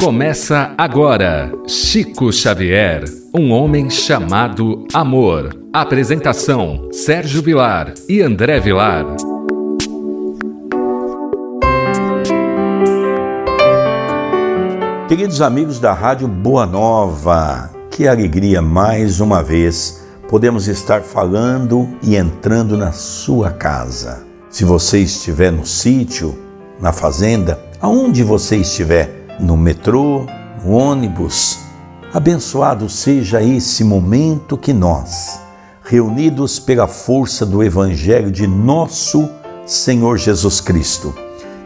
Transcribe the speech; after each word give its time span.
Começa 0.00 0.74
agora 0.78 1.52
Chico 1.66 2.32
Xavier, 2.32 3.02
um 3.34 3.50
homem 3.50 3.90
chamado 3.90 4.86
amor. 4.94 5.50
Apresentação: 5.72 6.88
Sérgio 6.92 7.42
Vilar 7.42 7.92
e 8.08 8.22
André 8.22 8.60
Vilar. 8.60 9.04
Queridos 15.08 15.42
amigos 15.42 15.80
da 15.80 15.92
Rádio 15.92 16.28
Boa 16.28 16.64
Nova, 16.64 17.68
que 17.90 18.06
alegria 18.06 18.62
mais 18.62 19.18
uma 19.18 19.42
vez 19.42 20.06
podemos 20.28 20.68
estar 20.68 21.02
falando 21.02 21.88
e 22.02 22.14
entrando 22.14 22.76
na 22.76 22.92
sua 22.92 23.50
casa. 23.50 24.24
Se 24.48 24.64
você 24.64 25.00
estiver 25.00 25.50
no 25.50 25.66
sítio, 25.66 26.38
na 26.80 26.92
fazenda, 26.92 27.58
aonde 27.80 28.22
você 28.22 28.58
estiver, 28.58 29.17
no 29.38 29.56
metrô, 29.56 30.26
no 30.64 30.72
ônibus, 30.72 31.60
abençoado 32.12 32.88
seja 32.88 33.42
esse 33.42 33.84
momento 33.84 34.56
que 34.56 34.72
nós, 34.72 35.40
reunidos 35.84 36.58
pela 36.58 36.86
força 36.86 37.46
do 37.46 37.62
Evangelho 37.62 38.30
de 38.30 38.46
nosso 38.46 39.28
Senhor 39.64 40.16
Jesus 40.16 40.60
Cristo, 40.60 41.14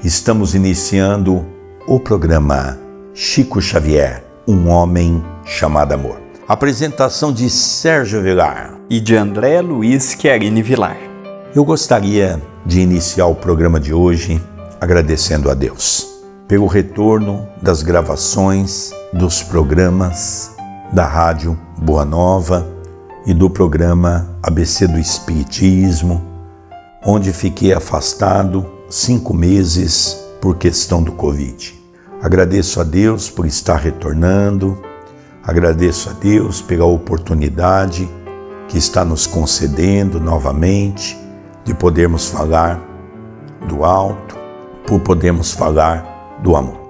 estamos 0.04 0.54
iniciando 0.54 1.44
o 1.86 1.98
programa 1.98 2.78
Chico 3.14 3.60
Xavier, 3.60 4.24
um 4.46 4.68
homem 4.68 5.22
chamado 5.44 5.92
amor. 5.92 6.20
Apresentação 6.46 7.32
de 7.32 7.48
Sérgio 7.48 8.20
Vilar 8.20 8.74
e 8.90 9.00
de 9.00 9.16
André 9.16 9.60
Luiz 9.60 10.16
Chiarini 10.18 10.62
Vilar. 10.62 10.98
Eu 11.54 11.64
gostaria 11.64 12.40
de 12.66 12.80
iniciar 12.80 13.26
o 13.26 13.34
programa 13.34 13.80
de 13.80 13.94
hoje 13.94 14.42
agradecendo 14.80 15.50
a 15.50 15.54
Deus 15.54 16.11
pelo 16.52 16.66
retorno 16.66 17.48
das 17.62 17.82
gravações 17.82 18.92
dos 19.10 19.42
programas 19.42 20.54
da 20.92 21.06
Rádio 21.06 21.58
Boa 21.78 22.04
Nova 22.04 22.70
e 23.24 23.32
do 23.32 23.48
programa 23.48 24.36
ABC 24.42 24.86
do 24.86 24.98
Espiritismo, 24.98 26.22
onde 27.02 27.32
fiquei 27.32 27.72
afastado 27.72 28.70
cinco 28.90 29.32
meses 29.32 30.14
por 30.42 30.58
questão 30.58 31.02
do 31.02 31.12
Covid. 31.12 31.72
Agradeço 32.20 32.82
a 32.82 32.84
Deus 32.84 33.30
por 33.30 33.46
estar 33.46 33.76
retornando, 33.76 34.78
agradeço 35.42 36.10
a 36.10 36.12
Deus 36.12 36.60
pela 36.60 36.84
oportunidade 36.84 38.06
que 38.68 38.76
está 38.76 39.06
nos 39.06 39.26
concedendo 39.26 40.20
novamente 40.20 41.18
de 41.64 41.72
podermos 41.72 42.28
falar 42.28 42.78
do 43.66 43.86
alto, 43.86 44.36
por 44.86 45.00
podermos 45.00 45.52
falar 45.52 46.11
do 46.42 46.56
amor. 46.56 46.82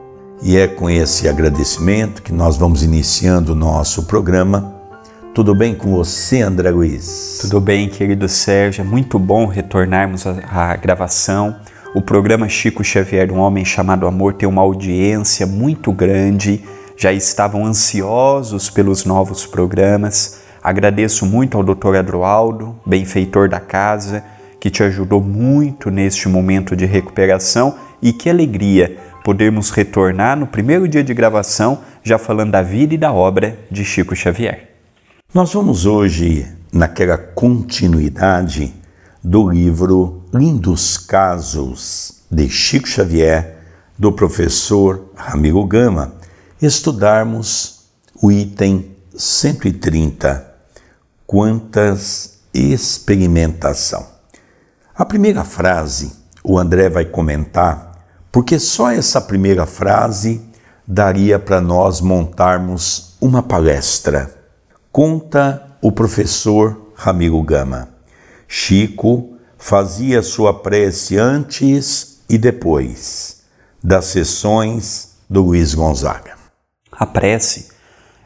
E 0.42 0.56
é 0.56 0.67
com 0.67 0.91
esse 0.91 1.28
agradecimento 1.28 2.22
que 2.22 2.33
nós 2.33 2.56
vamos 2.56 2.83
iniciando 2.83 3.53
o 3.53 3.55
nosso 3.55 4.05
programa. 4.05 4.75
Tudo 5.34 5.55
bem 5.55 5.75
com 5.75 5.95
você, 5.95 6.41
André 6.41 6.70
Luiz? 6.70 7.39
Tudo 7.42 7.61
bem, 7.61 7.89
querido 7.89 8.28
Sérgio. 8.28 8.83
É 8.83 8.84
muito 8.84 9.19
bom 9.19 9.47
retornarmos 9.47 10.27
à 10.27 10.75
gravação. 10.77 11.55
O 11.95 12.03
programa 12.03 12.48
Chico 12.48 12.83
Xavier, 12.83 13.30
um 13.30 13.39
homem 13.39 13.64
chamado 13.64 14.06
Amor, 14.06 14.33
tem 14.33 14.48
uma 14.48 14.62
audiência 14.62 15.47
muito 15.47 15.92
grande. 15.92 16.64
Já 16.97 17.12
estavam 17.12 17.64
ansiosos 17.64 18.69
pelos 18.69 19.05
novos 19.05 19.47
programas. 19.47 20.41
Agradeço 20.62 21.25
muito 21.27 21.56
ao 21.56 21.62
Dr. 21.62 21.97
Adroaldo, 21.97 22.75
benfeitor 22.84 23.48
da 23.48 23.61
casa, 23.61 24.25
que 24.58 24.70
te 24.70 24.83
ajudou 24.83 25.20
muito 25.20 25.91
neste 25.91 26.28
momento 26.28 26.75
de 26.75 26.86
recuperação 26.86 27.75
e 28.00 28.12
que 28.12 28.28
alegria 28.28 28.97
podermos 29.24 29.70
retornar 29.70 30.36
no 30.36 30.46
primeiro 30.46 30.86
dia 30.88 31.02
de 31.02 31.14
gravação 31.14 31.80
já 32.02 32.18
falando 32.18 32.52
da 32.52 32.62
vida 32.62 32.94
e 32.94 32.98
da 32.98 33.12
obra 33.12 33.58
de 33.70 33.84
Chico 33.84 34.14
Xavier. 34.14 34.70
Nós 35.32 35.52
vamos 35.52 35.86
hoje 35.86 36.46
naquela 36.72 37.16
continuidade 37.16 38.74
do 39.22 39.48
livro 39.48 40.24
Lindos 40.32 40.98
Casos 40.98 42.22
de 42.30 42.48
Chico 42.48 42.88
Xavier, 42.88 43.58
do 43.98 44.11
professor 44.12 45.11
Ramiro 45.14 45.64
Gama, 45.64 46.14
estudarmos 46.61 47.86
o 48.20 48.32
item 48.32 48.96
130, 49.14 50.50
Quantas 51.27 52.40
experimentação. 52.52 54.06
A 54.94 55.05
primeira 55.05 55.44
frase 55.44 56.12
o 56.44 56.58
André 56.58 56.88
vai 56.88 57.05
comentar, 57.05 57.92
porque 58.32 58.58
só 58.58 58.90
essa 58.90 59.20
primeira 59.20 59.66
frase 59.66 60.40
daria 60.88 61.38
para 61.38 61.60
nós 61.60 62.00
montarmos 62.00 63.14
uma 63.20 63.42
palestra. 63.42 64.34
Conta 64.90 65.76
o 65.82 65.92
professor 65.92 66.92
Ramiro 66.94 67.40
Gama. 67.42 67.90
Chico 68.48 69.36
fazia 69.58 70.22
sua 70.22 70.54
prece 70.54 71.18
antes 71.18 72.20
e 72.28 72.38
depois 72.38 73.42
das 73.84 74.06
sessões 74.06 75.10
do 75.28 75.42
Luiz 75.42 75.74
Gonzaga. 75.74 76.32
A 76.90 77.04
prece, 77.04 77.68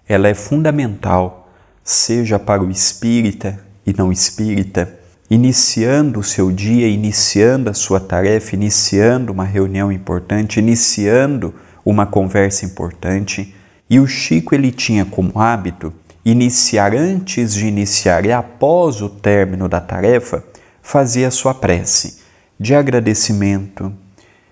ela 0.09 0.29
é 0.29 0.35
fundamental, 0.35 1.51
seja 1.83 2.39
para 2.39 2.63
o 2.63 2.71
espírita 2.71 3.59
e 3.85 3.93
não 3.93 4.13
espírita, 4.13 4.99
iniciando 5.29 6.21
o 6.21 6.25
seu 6.25 6.53
dia, 6.53 6.89
iniciando 6.89 7.69
a 7.69 7.75
sua 7.75 7.99
tarefa, 7.99 8.55
iniciando 8.55 9.33
uma 9.33 9.45
reunião 9.45 9.91
importante, 9.91 10.61
iniciando 10.61 11.55
uma 11.85 12.07
conversa 12.07 12.65
importante. 12.65 13.55
E 13.89 13.99
o 13.99 14.07
Chico 14.07 14.55
ele 14.55 14.71
tinha 14.71 15.05
como 15.05 15.39
hábito 15.39 15.93
iniciar 16.25 16.95
antes 16.95 17.55
de 17.55 17.67
iniciar 17.67 18.27
e 18.27 18.33
após 18.33 19.01
o 19.01 19.09
término 19.09 19.69
da 19.69 19.81
tarefa, 19.81 20.43
fazer 20.83 21.25
a 21.25 21.31
sua 21.31 21.55
prece 21.55 22.19
de 22.59 22.75
agradecimento, 22.75 23.93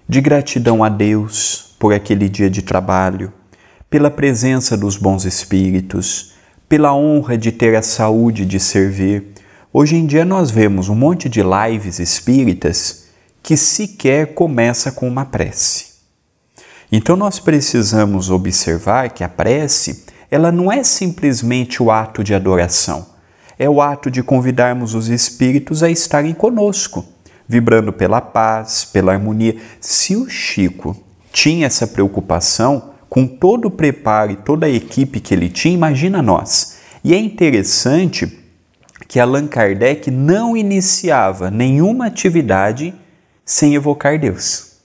de 0.08 0.20
gratidão 0.20 0.84
a 0.84 0.88
Deus 0.88 1.74
por 1.78 1.92
aquele 1.92 2.28
dia 2.28 2.48
de 2.48 2.62
trabalho, 2.62 3.32
pela 3.90 4.10
presença 4.10 4.76
dos 4.76 4.96
bons 4.96 5.24
espíritos, 5.24 6.34
pela 6.68 6.94
honra 6.94 7.36
de 7.36 7.50
ter 7.50 7.74
a 7.74 7.82
saúde 7.82 8.44
de 8.46 8.60
servir 8.60 9.33
Hoje 9.76 9.96
em 9.96 10.06
dia 10.06 10.24
nós 10.24 10.52
vemos 10.52 10.88
um 10.88 10.94
monte 10.94 11.28
de 11.28 11.42
lives 11.42 11.98
espíritas 11.98 13.06
que 13.42 13.56
sequer 13.56 14.32
começa 14.32 14.92
com 14.92 15.08
uma 15.08 15.24
prece. 15.24 15.94
Então 16.92 17.16
nós 17.16 17.40
precisamos 17.40 18.30
observar 18.30 19.10
que 19.10 19.24
a 19.24 19.28
prece, 19.28 20.04
ela 20.30 20.52
não 20.52 20.70
é 20.70 20.84
simplesmente 20.84 21.82
o 21.82 21.90
ato 21.90 22.22
de 22.22 22.32
adoração, 22.32 23.04
é 23.58 23.68
o 23.68 23.82
ato 23.82 24.12
de 24.12 24.22
convidarmos 24.22 24.94
os 24.94 25.08
espíritos 25.08 25.82
a 25.82 25.90
estarem 25.90 26.34
conosco, 26.34 27.04
vibrando 27.48 27.92
pela 27.92 28.20
paz, 28.20 28.84
pela 28.84 29.12
harmonia. 29.12 29.56
Se 29.80 30.14
o 30.14 30.30
Chico 30.30 30.96
tinha 31.32 31.66
essa 31.66 31.84
preocupação, 31.84 32.90
com 33.10 33.26
todo 33.26 33.66
o 33.66 33.72
preparo 33.72 34.30
e 34.30 34.36
toda 34.36 34.66
a 34.66 34.70
equipe 34.70 35.18
que 35.18 35.34
ele 35.34 35.48
tinha, 35.48 35.74
imagina 35.74 36.22
nós. 36.22 36.76
E 37.02 37.12
é 37.12 37.18
interessante 37.18 38.43
que 39.06 39.20
Allan 39.20 39.46
Kardec 39.46 40.10
não 40.10 40.56
iniciava 40.56 41.50
nenhuma 41.50 42.06
atividade 42.06 42.94
sem 43.44 43.74
evocar 43.74 44.18
Deus, 44.18 44.78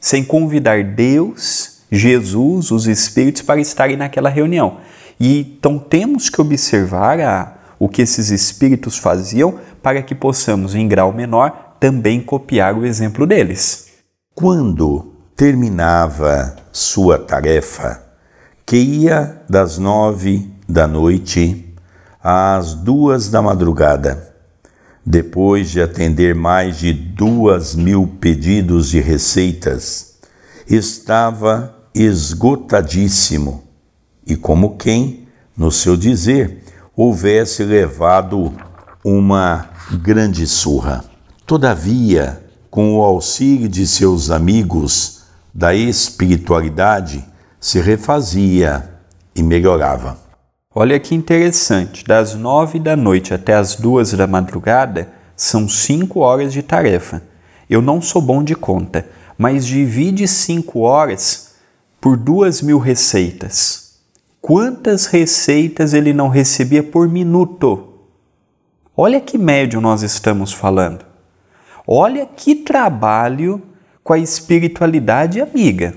sem 0.00 0.24
convidar 0.24 0.84
Deus, 0.84 1.78
Jesus, 1.90 2.70
os 2.70 2.86
espíritos 2.86 3.42
para 3.42 3.60
estarem 3.60 3.96
naquela 3.96 4.28
reunião. 4.28 4.78
E 5.18 5.56
então 5.58 5.78
temos 5.78 6.28
que 6.28 6.40
observar 6.40 7.20
a, 7.20 7.54
o 7.78 7.88
que 7.88 8.02
esses 8.02 8.30
espíritos 8.30 8.98
faziam 8.98 9.58
para 9.82 10.02
que 10.02 10.14
possamos, 10.14 10.74
em 10.74 10.88
grau 10.88 11.12
menor, 11.12 11.76
também 11.78 12.20
copiar 12.20 12.76
o 12.76 12.86
exemplo 12.86 13.26
deles. 13.26 13.88
Quando 14.34 15.12
terminava 15.36 16.56
sua 16.72 17.18
tarefa, 17.18 18.02
que 18.66 18.76
ia 18.76 19.42
das 19.48 19.78
nove 19.78 20.50
da 20.68 20.86
noite 20.86 21.63
às 22.26 22.72
duas 22.72 23.28
da 23.28 23.42
madrugada. 23.42 24.34
Depois 25.04 25.68
de 25.68 25.82
atender 25.82 26.34
mais 26.34 26.78
de 26.78 26.90
duas 26.90 27.74
mil 27.74 28.06
pedidos 28.18 28.88
de 28.88 28.98
receitas, 28.98 30.14
estava 30.66 31.76
esgotadíssimo 31.94 33.64
e, 34.26 34.34
como 34.34 34.78
quem, 34.78 35.28
no 35.54 35.70
seu 35.70 35.98
dizer, 35.98 36.64
houvesse 36.96 37.62
levado 37.62 38.54
uma 39.04 39.68
grande 40.02 40.46
surra. 40.46 41.04
Todavia, 41.44 42.42
com 42.70 42.96
o 42.96 43.02
auxílio 43.02 43.68
de 43.68 43.86
seus 43.86 44.30
amigos 44.30 45.24
da 45.52 45.74
espiritualidade, 45.74 47.22
se 47.60 47.78
refazia 47.82 48.90
e 49.36 49.42
melhorava. 49.42 50.23
Olha 50.76 50.98
que 50.98 51.14
interessante, 51.14 52.04
das 52.04 52.34
nove 52.34 52.80
da 52.80 52.96
noite 52.96 53.32
até 53.32 53.54
as 53.54 53.76
duas 53.76 54.12
da 54.12 54.26
madrugada 54.26 55.08
são 55.36 55.68
cinco 55.68 56.18
horas 56.18 56.52
de 56.52 56.64
tarefa. 56.64 57.22
Eu 57.70 57.80
não 57.80 58.02
sou 58.02 58.20
bom 58.20 58.42
de 58.42 58.56
conta, 58.56 59.06
mas 59.38 59.64
divide 59.64 60.26
cinco 60.26 60.80
horas 60.80 61.54
por 62.00 62.16
duas 62.16 62.60
mil 62.60 62.78
receitas. 62.78 64.00
Quantas 64.40 65.06
receitas 65.06 65.94
ele 65.94 66.12
não 66.12 66.26
recebia 66.28 66.82
por 66.82 67.08
minuto? 67.08 67.90
Olha 68.96 69.20
que 69.20 69.38
médio 69.38 69.80
nós 69.80 70.02
estamos 70.02 70.52
falando. 70.52 71.04
Olha 71.86 72.26
que 72.26 72.52
trabalho 72.56 73.62
com 74.02 74.12
a 74.12 74.18
espiritualidade 74.18 75.40
amiga. 75.40 75.94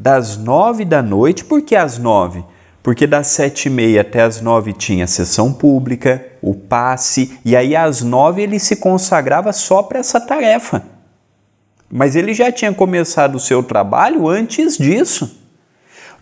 Das 0.00 0.38
nove 0.38 0.86
da 0.86 1.02
noite, 1.02 1.44
por 1.44 1.60
que 1.60 1.76
às 1.76 1.98
nove? 1.98 2.42
Porque 2.86 3.04
das 3.04 3.26
sete 3.26 3.66
e 3.66 3.68
meia 3.68 4.02
até 4.02 4.22
as 4.22 4.40
nove 4.40 4.72
tinha 4.72 5.08
sessão 5.08 5.52
pública, 5.52 6.24
o 6.40 6.54
passe, 6.54 7.36
e 7.44 7.56
aí 7.56 7.74
às 7.74 8.00
nove 8.00 8.42
ele 8.42 8.60
se 8.60 8.76
consagrava 8.76 9.52
só 9.52 9.82
para 9.82 9.98
essa 9.98 10.20
tarefa. 10.20 10.84
Mas 11.90 12.14
ele 12.14 12.32
já 12.32 12.52
tinha 12.52 12.72
começado 12.72 13.34
o 13.34 13.40
seu 13.40 13.60
trabalho 13.60 14.28
antes 14.28 14.78
disso. 14.78 15.36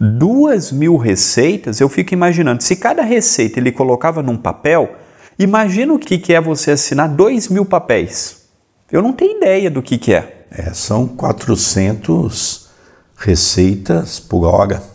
Duas 0.01 0.73
mil 0.73 0.97
receitas, 0.97 1.83
eu 1.83 1.89
fico 1.91 2.15
imaginando, 2.15 2.63
se 2.63 2.77
cada 2.77 3.03
receita 3.03 3.61
ele 3.61 3.71
colocava 3.71 4.23
num 4.23 4.39
papel, 4.39 4.97
imagina 5.39 5.93
o 5.93 5.99
que 5.99 6.33
é 6.33 6.41
você 6.41 6.71
assinar 6.71 7.11
dois 7.11 7.47
mil 7.47 7.67
papéis. 7.67 8.47
Eu 8.91 9.03
não 9.03 9.13
tenho 9.13 9.37
ideia 9.37 9.71
do 9.71 9.83
que, 9.83 10.15
é. 10.15 10.47
é. 10.51 10.73
São 10.73 11.07
400 11.07 12.71
receitas 13.19 14.19
por 14.19 14.47
hora. 14.47 14.94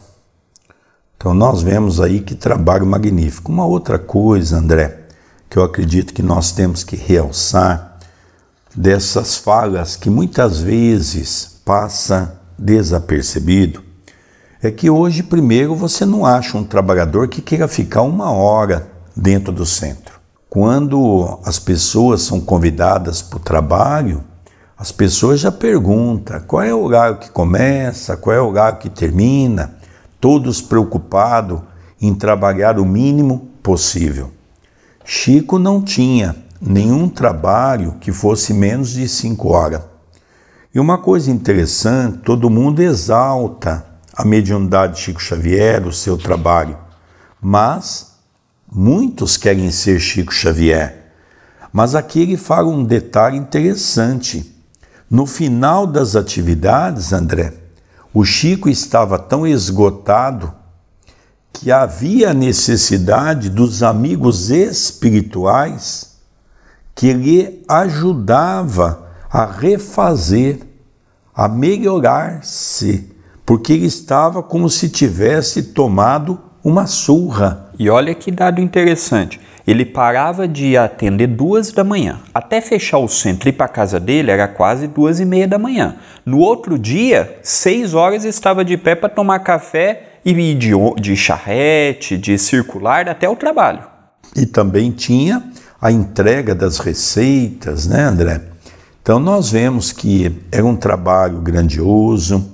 Então 1.20 1.34
nós 1.34 1.62
vemos 1.62 2.00
aí 2.00 2.22
que 2.22 2.34
trabalho 2.34 2.86
magnífico. 2.86 3.52
Uma 3.52 3.66
outra 3.66 4.00
coisa, 4.00 4.56
André, 4.56 5.02
que 5.50 5.58
eu 5.58 5.64
acredito 5.66 6.14
que 6.14 6.24
nós 6.24 6.54
temos 6.54 6.82
que 6.82 6.96
realçar 6.96 7.98
dessas 8.74 9.36
falhas 9.36 9.98
que 9.98 10.10
muitas 10.10 10.62
vezes 10.62 11.60
passa 11.66 12.40
desapercebido, 12.58 13.84
é 14.64 14.72
que 14.72 14.90
hoje 14.90 15.22
primeiro 15.22 15.76
você 15.76 16.06
não 16.06 16.26
acha 16.26 16.58
um 16.58 16.64
trabalhador 16.64 17.28
que 17.28 17.42
queira 17.42 17.68
ficar 17.68 18.04
uma 18.04 18.32
hora 18.32 18.90
dentro 19.14 19.52
do 19.52 19.66
centro. 19.66 20.22
Quando 20.50 21.38
as 21.44 21.60
pessoas 21.60 22.22
são 22.22 22.40
convidadas 22.40 23.22
para 23.22 23.38
o 23.38 23.42
trabalho, 23.42 24.24
as 24.78 24.90
pessoas 24.90 25.42
já 25.42 25.52
perguntam 25.52 26.40
qual 26.48 26.64
é 26.64 26.74
o 26.74 26.82
horário 26.82 27.18
que 27.18 27.30
começa, 27.30 28.16
qual 28.16 28.34
é 28.34 28.40
o 28.40 28.48
horário 28.48 28.80
que 28.80 28.90
termina 28.90 29.79
todos 30.20 30.62
preocupados 30.62 31.62
em 32.02 32.14
trabalhar 32.14 32.80
o 32.80 32.86
mínimo 32.86 33.50
possível. 33.62 34.32
Chico 35.04 35.58
não 35.58 35.82
tinha 35.82 36.36
nenhum 36.62 37.10
trabalho 37.10 37.96
que 38.00 38.12
fosse 38.12 38.54
menos 38.54 38.92
de 38.92 39.08
cinco 39.08 39.50
horas. 39.50 39.82
E 40.74 40.80
uma 40.80 40.98
coisa 40.98 41.32
interessante, 41.32 42.20
todo 42.20 42.50
mundo 42.50 42.82
exalta 42.82 43.86
a 44.14 44.24
mediunidade 44.24 44.96
de 44.96 45.00
Chico 45.00 45.22
Xavier, 45.22 45.88
o 45.88 45.94
seu 45.94 46.18
trabalho, 46.18 46.78
mas 47.42 48.14
muitos 48.72 49.38
querem 49.38 49.72
ser 49.72 50.00
Chico 50.00 50.34
Xavier. 50.34 51.12
Mas 51.72 51.96
aqui 51.96 52.22
ele 52.22 52.38
fala 52.38 52.68
um 52.68 52.84
detalhe 52.84 53.38
interessante. 53.38 54.56
No 55.10 55.26
final 55.26 55.88
das 55.88 56.16
atividades, 56.16 57.14
André, 57.14 57.54
o 58.14 58.26
Chico 58.26 58.70
estava 58.70 59.20
tão 59.20 59.46
esgotado 59.46 60.54
que 61.54 61.72
havia 61.72 62.34
necessidade 62.34 63.50
dos 63.50 63.84
amigos 63.84 64.50
espirituais 64.50 66.18
que 66.96 67.08
ele 67.08 67.64
ajudava 67.68 69.08
a 69.30 69.46
refazer, 69.46 70.60
a 71.34 71.48
melhorar-se, 71.48 73.10
porque 73.46 73.74
ele 73.74 73.86
estava 73.86 74.44
como 74.44 74.70
se 74.70 74.90
tivesse 74.90 75.64
tomado 75.64 76.40
uma 76.64 76.88
surra. 76.88 77.69
E 77.80 77.90
olha 77.90 78.14
que 78.14 78.30
dado 78.30 78.60
interessante. 78.60 79.40
Ele 79.66 79.86
parava 79.86 80.46
de 80.46 80.76
atender 80.76 81.28
duas 81.28 81.72
da 81.72 81.82
manhã. 81.82 82.20
Até 82.34 82.60
fechar 82.60 82.98
o 82.98 83.08
centro 83.08 83.48
e 83.48 83.52
ir 83.52 83.54
para 83.54 83.70
casa 83.70 84.02
dele 84.02 84.32
era 84.32 84.50
quase 84.50 84.86
duas 84.86 85.22
e 85.22 85.26
meia 85.26 85.48
da 85.48 85.58
manhã. 85.58 85.96
No 86.26 86.40
outro 86.40 86.78
dia, 86.78 87.40
seis 87.42 87.94
horas 87.94 88.26
estava 88.26 88.66
de 88.66 88.76
pé 88.76 88.96
para 88.96 89.08
tomar 89.08 89.40
café 89.40 90.18
e 90.26 90.32
ir 90.32 90.56
de, 90.56 90.72
de 91.00 91.16
charrete, 91.16 92.18
de 92.18 92.38
circular 92.38 93.08
até 93.08 93.30
o 93.30 93.36
trabalho. 93.36 93.84
E 94.36 94.46
também 94.46 94.92
tinha 94.92 95.42
a 95.82 95.90
entrega 95.90 96.54
das 96.54 96.80
receitas, 96.80 97.88
né, 97.88 98.04
André? 98.04 98.42
Então 99.02 99.20
nós 99.20 99.52
vemos 99.52 99.94
que 99.94 100.36
era 100.52 100.66
um 100.66 100.76
trabalho 100.76 101.40
grandioso. 101.40 102.52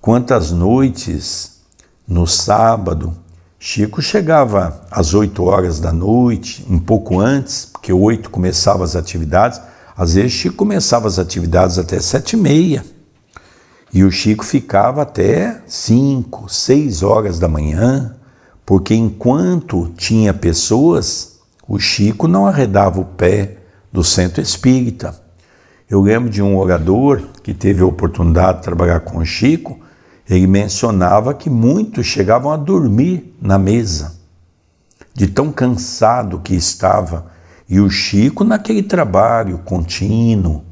Quantas 0.00 0.50
noites 0.50 1.60
no 2.08 2.26
sábado 2.26 3.14
Chico 3.62 4.00
chegava 4.00 4.80
às 4.90 5.12
8 5.12 5.44
horas 5.44 5.78
da 5.78 5.92
noite, 5.92 6.64
um 6.66 6.78
pouco 6.78 7.20
antes, 7.20 7.66
porque 7.66 7.92
8 7.92 8.30
começava 8.30 8.82
as 8.82 8.96
atividades. 8.96 9.60
Às 9.94 10.14
vezes 10.14 10.32
Chico 10.32 10.56
começava 10.56 11.06
as 11.06 11.18
atividades 11.18 11.78
até 11.78 12.00
sete 12.00 12.32
e 12.32 12.36
meia. 12.38 12.82
E 13.92 14.02
o 14.02 14.10
Chico 14.10 14.46
ficava 14.46 15.02
até 15.02 15.60
5, 15.66 16.48
6 16.48 17.02
horas 17.02 17.38
da 17.38 17.48
manhã, 17.48 18.16
porque 18.64 18.94
enquanto 18.94 19.92
tinha 19.94 20.32
pessoas, 20.32 21.40
o 21.68 21.78
Chico 21.78 22.26
não 22.26 22.46
arredava 22.46 22.98
o 22.98 23.04
pé 23.04 23.58
do 23.92 24.02
centro 24.02 24.40
espírita. 24.40 25.14
Eu 25.88 26.00
lembro 26.00 26.30
de 26.30 26.40
um 26.40 26.56
orador 26.56 27.20
que 27.42 27.52
teve 27.52 27.82
a 27.82 27.86
oportunidade 27.86 28.58
de 28.58 28.64
trabalhar 28.64 29.00
com 29.00 29.18
o 29.18 29.26
Chico, 29.26 29.78
ele 30.30 30.46
mencionava 30.46 31.34
que 31.34 31.50
muitos 31.50 32.06
chegavam 32.06 32.52
a 32.52 32.56
dormir 32.56 33.34
na 33.42 33.58
mesa, 33.58 34.16
de 35.12 35.26
tão 35.26 35.50
cansado 35.50 36.38
que 36.38 36.54
estava, 36.54 37.32
e 37.68 37.80
o 37.80 37.90
Chico 37.90 38.44
naquele 38.44 38.84
trabalho 38.84 39.58
contínuo. 39.58 40.64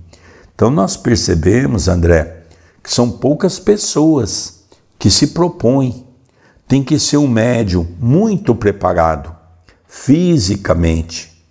Então 0.54 0.70
nós 0.70 0.96
percebemos, 0.96 1.88
André, 1.88 2.44
que 2.82 2.92
são 2.92 3.10
poucas 3.10 3.58
pessoas 3.58 4.60
que 4.96 5.10
se 5.10 5.28
propõem. 5.28 6.06
Tem 6.68 6.84
que 6.84 6.96
ser 6.96 7.16
um 7.16 7.26
médium 7.26 7.86
muito 7.98 8.54
preparado, 8.54 9.34
fisicamente 9.88 11.42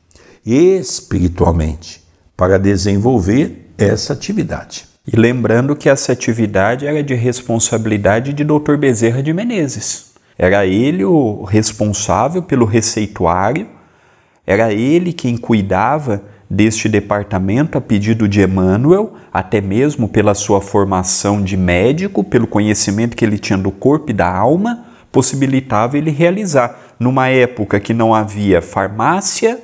e 0.46 0.78
espiritualmente, 0.78 2.06
para 2.38 2.58
desenvolver 2.58 3.74
essa 3.78 4.14
atividade. 4.14 4.87
E 5.08 5.16
lembrando 5.16 5.74
que 5.74 5.88
essa 5.88 6.12
atividade 6.12 6.86
era 6.86 7.02
de 7.02 7.14
responsabilidade 7.14 8.34
de 8.34 8.44
Dr. 8.44 8.76
Bezerra 8.76 9.24
de 9.24 9.32
Menezes. 9.32 10.12
Era 10.38 10.66
ele 10.66 11.06
o 11.06 11.44
responsável 11.44 12.44
pelo 12.44 12.66
receituário, 12.66 13.68
era 14.46 14.74
ele 14.74 15.14
quem 15.14 15.38
cuidava 15.38 16.22
deste 16.50 16.90
departamento 16.90 17.78
a 17.78 17.82
pedido 17.82 18.28
de 18.28 18.42
Emmanuel, 18.42 19.14
até 19.34 19.62
mesmo 19.62 20.10
pela 20.10 20.34
sua 20.34 20.60
formação 20.60 21.42
de 21.42 21.56
médico, 21.56 22.22
pelo 22.24 22.46
conhecimento 22.46 23.16
que 23.16 23.24
ele 23.24 23.38
tinha 23.38 23.58
do 23.58 23.72
corpo 23.72 24.12
e 24.12 24.14
da 24.14 24.30
alma, 24.30 24.86
possibilitava 25.10 25.98
ele 25.98 26.12
realizar. 26.12 26.96
Numa 27.00 27.30
época 27.30 27.80
que 27.80 27.94
não 27.94 28.14
havia 28.14 28.62
farmácia, 28.62 29.60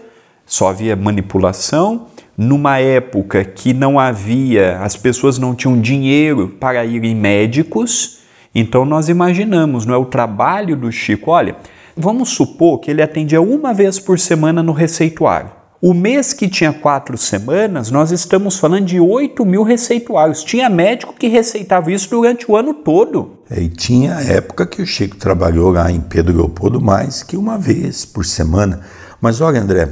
só 0.45 0.69
havia 0.69 0.95
manipulação, 0.95 2.07
numa 2.37 2.79
época 2.79 3.43
que 3.43 3.73
não 3.73 3.99
havia, 3.99 4.79
as 4.79 4.95
pessoas 4.95 5.37
não 5.37 5.53
tinham 5.53 5.79
dinheiro 5.79 6.55
para 6.59 6.83
ir 6.83 7.03
em 7.03 7.15
médicos, 7.15 8.19
então 8.55 8.85
nós 8.85 9.09
imaginamos, 9.09 9.85
não 9.85 9.93
é 9.93 9.97
o 9.97 10.05
trabalho 10.05 10.75
do 10.75 10.91
Chico. 10.91 11.31
Olha, 11.31 11.55
vamos 11.95 12.29
supor 12.29 12.79
que 12.79 12.91
ele 12.91 13.01
atendia 13.01 13.41
uma 13.41 13.73
vez 13.73 13.99
por 13.99 14.19
semana 14.19 14.61
no 14.61 14.71
receituário. 14.71 15.51
O 15.81 15.93
mês 15.93 16.31
que 16.31 16.47
tinha 16.47 16.71
quatro 16.71 17.17
semanas, 17.17 17.91
nós 17.91 18.09
estamos 18.09 18.57
falando 18.57 18.85
de 18.85 19.01
8 19.01 19.45
mil 19.45 19.63
receituários. 19.63 20.41
Tinha 20.41 20.69
médico 20.69 21.13
que 21.13 21.27
receitava 21.27 21.91
isso 21.91 22.09
durante 22.09 22.49
o 22.49 22.55
ano 22.55 22.73
todo. 22.73 23.39
É, 23.49 23.59
e 23.59 23.67
tinha 23.67 24.13
época 24.13 24.65
que 24.65 24.81
o 24.81 24.85
Chico 24.85 25.17
trabalhou 25.17 25.71
lá 25.71 25.91
em 25.91 25.99
Pedro 25.99 26.37
Leopoldo 26.37 26.79
mais 26.79 27.21
que 27.21 27.35
uma 27.35 27.57
vez 27.57 28.05
por 28.05 28.25
semana. 28.25 28.79
Mas 29.19 29.41
olha, 29.41 29.59
André, 29.59 29.89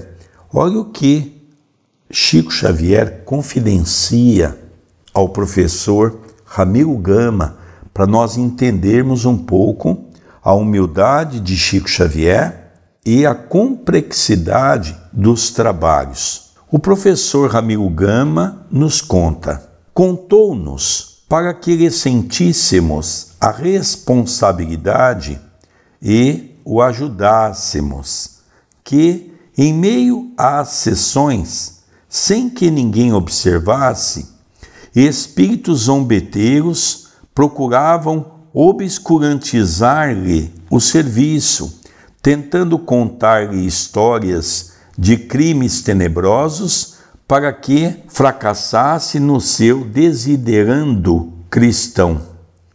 olha 0.53 0.79
o 0.79 0.85
que 0.85 1.40
Chico 2.11 2.51
Xavier 2.51 3.23
confidencia 3.23 4.57
ao 5.13 5.29
professor 5.29 6.19
Ramiro 6.45 6.95
Gama 6.97 7.57
para 7.93 8.05
nós 8.05 8.37
entendermos 8.37 9.23
um 9.25 9.37
pouco 9.37 10.05
a 10.43 10.53
humildade 10.53 11.39
de 11.39 11.55
Chico 11.55 11.89
Xavier 11.89 12.73
e 13.05 13.25
a 13.25 13.33
complexidade 13.33 14.97
dos 15.13 15.51
trabalhos. 15.51 16.51
O 16.69 16.77
professor 16.77 17.49
Ramiro 17.49 17.89
Gama 17.89 18.65
nos 18.69 18.99
conta: 18.99 19.69
contou-nos 19.93 21.23
para 21.29 21.53
que 21.53 21.89
sentíssemos 21.89 23.31
a 23.39 23.51
responsabilidade 23.51 25.39
e 26.01 26.57
o 26.65 26.81
ajudássemos, 26.81 28.41
que, 28.83 29.33
em 29.57 29.73
meio 29.73 30.31
às 30.37 30.69
sessões, 30.69 31.80
sem 32.13 32.49
que 32.49 32.69
ninguém 32.69 33.13
observasse, 33.13 34.27
espíritos 34.93 35.83
zombeteiros 35.83 37.07
procuravam 37.33 38.41
obscurantizar-lhe 38.53 40.53
o 40.69 40.81
serviço, 40.81 41.79
tentando 42.21 42.77
contar-lhe 42.77 43.65
histórias 43.65 44.73
de 44.97 45.15
crimes 45.15 45.81
tenebrosos 45.81 46.95
para 47.25 47.53
que 47.53 47.95
fracassasse 48.09 49.17
no 49.17 49.39
seu 49.39 49.85
desiderando 49.85 51.31
cristão. 51.49 52.23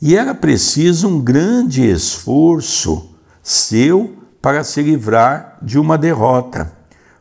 E 0.00 0.16
era 0.16 0.34
preciso 0.34 1.08
um 1.08 1.20
grande 1.20 1.86
esforço 1.86 3.10
seu 3.42 4.16
para 4.40 4.64
se 4.64 4.80
livrar 4.80 5.58
de 5.60 5.78
uma 5.78 5.98
derrota. 5.98 6.72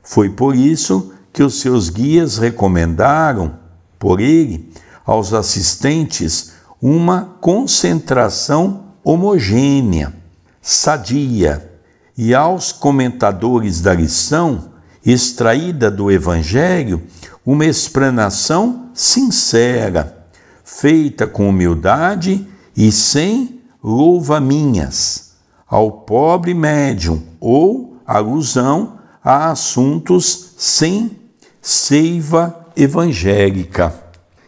Foi 0.01 0.29
por 0.29 0.55
isso 0.55 1.11
que 1.35 1.43
os 1.43 1.59
seus 1.59 1.89
guias 1.89 2.37
recomendaram, 2.37 3.59
por 3.99 4.21
ele, 4.21 4.71
aos 5.05 5.33
assistentes 5.33 6.53
uma 6.81 7.35
concentração 7.41 8.85
homogênea, 9.03 10.13
sadia, 10.61 11.69
e 12.17 12.33
aos 12.33 12.71
comentadores 12.71 13.81
da 13.81 13.93
lição, 13.93 14.69
extraída 15.05 15.91
do 15.91 16.09
Evangelho, 16.09 17.03
uma 17.45 17.65
explanação 17.65 18.89
sincera, 18.93 20.29
feita 20.63 21.27
com 21.27 21.49
humildade 21.49 22.47
e 22.77 22.93
sem 22.93 23.59
louva-minhas, 23.83 25.33
ao 25.67 25.91
pobre 25.91 26.53
médium 26.53 27.21
ou 27.41 27.97
alusão 28.07 28.99
a 29.21 29.51
assuntos 29.51 30.53
sem 30.57 31.24
seiva 31.67 32.67
evangélica. 32.77 33.91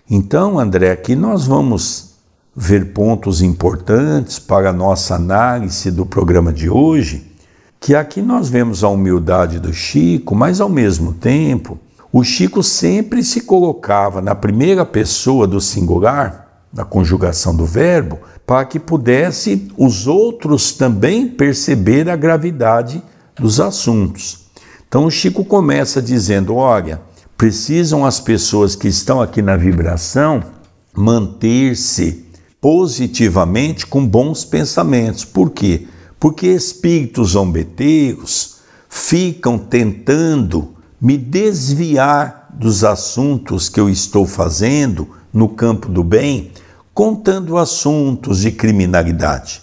Então, 0.08 0.60
André, 0.60 0.92
aqui 0.92 1.16
nós 1.16 1.48
vamos 1.48 2.12
ver 2.56 2.94
pontos 2.94 3.42
importantes 3.42 4.38
para 4.38 4.70
a 4.70 4.74
nossa 4.74 5.16
análise 5.16 5.90
do 5.90 6.06
programa 6.06 6.54
de 6.54 6.70
hoje, 6.70 7.32
que 7.80 7.96
aqui 7.96 8.22
nós 8.22 8.50
vemos 8.50 8.84
a 8.84 8.90
humildade 8.90 9.60
do 9.60 9.74
Chico, 9.74 10.36
mas 10.36 10.62
ao 10.62 10.70
mesmo 10.70 11.12
tempo, 11.12 11.80
o 12.14 12.24
Chico 12.24 12.62
sempre 12.62 13.24
se 13.24 13.42
colocava 13.42 14.22
na 14.22 14.36
primeira 14.36 14.86
pessoa 14.86 15.48
do 15.48 15.60
singular, 15.60 16.68
na 16.72 16.86
conjugação 16.86 17.56
do 17.56 17.66
verbo, 17.66 18.20
para 18.46 18.64
que 18.64 18.80
pudesse 18.80 19.72
os 19.76 20.06
outros 20.06 20.72
também 20.72 21.28
perceber 21.28 22.12
a 22.12 22.16
gravidade 22.16 23.02
dos 23.36 23.60
assuntos. 23.60 24.46
Então 24.88 25.06
o 25.06 25.12
Chico 25.12 25.44
começa 25.44 26.00
dizendo: 26.00 26.56
olha, 26.56 27.07
precisam 27.38 28.04
as 28.04 28.20
pessoas 28.20 28.76
que 28.76 28.88
estão 28.88 29.22
aqui 29.22 29.42
na 29.42 29.56
vibração 29.56 30.44
manter-se 30.94 32.26
positivamente 32.60 33.86
com 33.86 34.06
bons 34.06 34.44
pensamentos. 34.44 35.24
Por 35.24 35.52
quê? 35.52 35.88
Porque 36.20 36.48
espíritos 36.48 37.30
zombeteiros 37.32 38.58
ficam 38.90 39.60
tentando 39.60 40.74
me 41.00 41.16
desviar 41.16 42.50
dos 42.54 42.84
assuntos 42.84 43.70
que 43.70 43.80
eu 43.80 43.88
estou 43.88 44.26
fazendo 44.26 45.08
no 45.32 45.48
campo 45.48 45.88
do 45.88 46.04
bem, 46.04 46.52
contando 46.92 47.58
assuntos 47.58 48.40
de 48.40 48.52
criminalidade. 48.52 49.62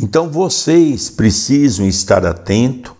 Então 0.00 0.30
vocês 0.30 1.10
precisam 1.10 1.86
estar 1.86 2.24
atentos 2.24 2.92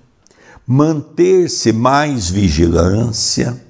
manter-se 0.66 1.73
mais 1.73 2.31
vigilância, 2.31 3.61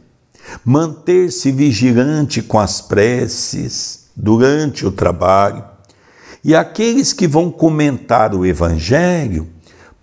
manter-se 0.64 1.50
vigilante 1.50 2.42
com 2.42 2.58
as 2.58 2.80
preces 2.80 4.10
durante 4.14 4.86
o 4.86 4.92
trabalho. 4.92 5.64
E 6.44 6.54
aqueles 6.54 7.12
que 7.12 7.26
vão 7.26 7.50
comentar 7.50 8.34
o 8.34 8.44
Evangelho, 8.44 9.48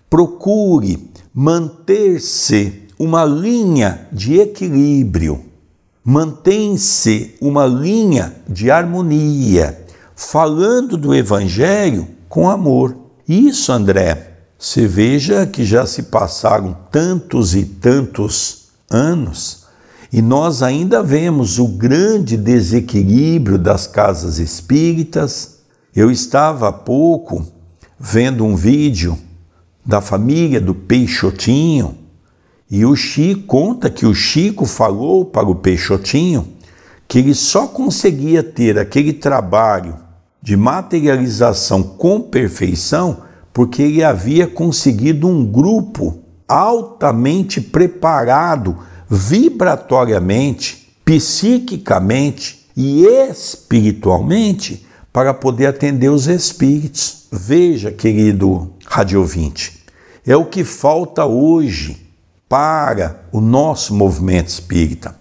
procure 0.08 1.10
manter-se 1.32 2.88
uma 2.98 3.24
linha 3.24 4.08
de 4.10 4.40
equilíbrio, 4.40 5.44
mantém-se 6.04 7.36
uma 7.40 7.66
linha 7.66 8.34
de 8.48 8.70
harmonia, 8.70 9.86
falando 10.16 10.96
do 10.96 11.14
Evangelho 11.14 12.08
com 12.28 12.50
amor. 12.50 12.96
Isso, 13.28 13.70
André, 13.70 14.29
você 14.60 14.86
veja 14.86 15.46
que 15.46 15.64
já 15.64 15.86
se 15.86 16.02
passaram 16.02 16.76
tantos 16.90 17.54
e 17.54 17.64
tantos 17.64 18.66
anos 18.90 19.64
e 20.12 20.20
nós 20.20 20.62
ainda 20.62 21.02
vemos 21.02 21.58
o 21.58 21.66
grande 21.66 22.36
desequilíbrio 22.36 23.56
das 23.56 23.86
casas 23.86 24.38
espíritas. 24.38 25.60
Eu 25.96 26.10
estava 26.10 26.68
há 26.68 26.72
pouco 26.72 27.46
vendo 27.98 28.44
um 28.44 28.54
vídeo 28.54 29.16
da 29.86 30.02
família 30.02 30.60
do 30.60 30.74
Peixotinho 30.74 31.96
e 32.70 32.84
o 32.84 32.94
Chico 32.94 33.44
conta 33.44 33.88
que 33.88 34.04
o 34.04 34.14
Chico 34.14 34.66
falou 34.66 35.24
para 35.24 35.48
o 35.48 35.54
Peixotinho 35.54 36.46
que 37.08 37.18
ele 37.18 37.34
só 37.34 37.66
conseguia 37.66 38.42
ter 38.42 38.78
aquele 38.78 39.14
trabalho 39.14 39.96
de 40.42 40.54
materialização 40.54 41.82
com 41.82 42.20
perfeição 42.20 43.29
porque 43.52 43.82
ele 43.82 44.02
havia 44.02 44.46
conseguido 44.46 45.28
um 45.28 45.44
grupo 45.44 46.18
altamente 46.48 47.60
preparado 47.60 48.78
vibratoriamente, 49.08 50.92
psiquicamente 51.04 52.66
e 52.76 53.04
espiritualmente 53.04 54.86
para 55.12 55.34
poder 55.34 55.66
atender 55.66 56.08
os 56.08 56.26
espíritos. 56.26 57.26
Veja, 57.32 57.90
querido 57.90 58.72
radiovinte, 58.86 59.84
é 60.26 60.36
o 60.36 60.46
que 60.46 60.64
falta 60.64 61.24
hoje 61.24 62.06
para 62.48 63.22
o 63.32 63.40
nosso 63.40 63.94
movimento 63.94 64.48
espírita. 64.48 65.14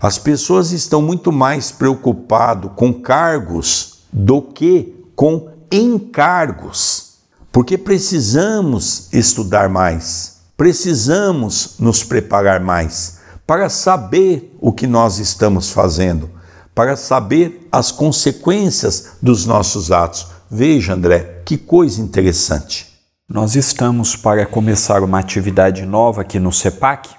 As 0.00 0.16
pessoas 0.16 0.70
estão 0.70 1.02
muito 1.02 1.32
mais 1.32 1.72
preocupadas 1.72 2.70
com 2.76 2.92
cargos 2.92 4.04
do 4.12 4.40
que 4.40 4.94
com 5.16 5.48
encargos. 5.72 7.07
Porque 7.50 7.78
precisamos 7.78 9.08
estudar 9.12 9.68
mais, 9.68 10.40
precisamos 10.56 11.76
nos 11.78 12.04
preparar 12.04 12.60
mais 12.60 13.18
para 13.46 13.70
saber 13.70 14.54
o 14.60 14.72
que 14.72 14.86
nós 14.86 15.18
estamos 15.18 15.70
fazendo, 15.70 16.30
para 16.74 16.96
saber 16.96 17.66
as 17.72 17.90
consequências 17.90 19.12
dos 19.22 19.46
nossos 19.46 19.90
atos. 19.90 20.26
Veja, 20.50 20.92
André, 20.92 21.42
que 21.44 21.56
coisa 21.56 22.00
interessante. 22.00 22.86
Nós 23.28 23.56
estamos 23.56 24.16
para 24.16 24.46
começar 24.46 25.02
uma 25.02 25.18
atividade 25.18 25.84
nova 25.84 26.22
aqui 26.22 26.38
no 26.38 26.52
CEPAC, 26.52 27.10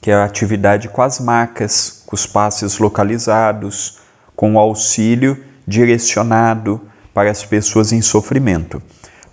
que 0.00 0.10
é 0.10 0.14
a 0.14 0.24
atividade 0.24 0.88
com 0.88 1.02
as 1.02 1.18
marcas, 1.18 2.02
com 2.06 2.14
os 2.14 2.26
passes 2.26 2.78
localizados, 2.78 3.98
com 4.36 4.54
o 4.54 4.58
auxílio 4.58 5.42
direcionado 5.66 6.80
para 7.14 7.30
as 7.30 7.44
pessoas 7.44 7.92
em 7.92 8.02
sofrimento. 8.02 8.80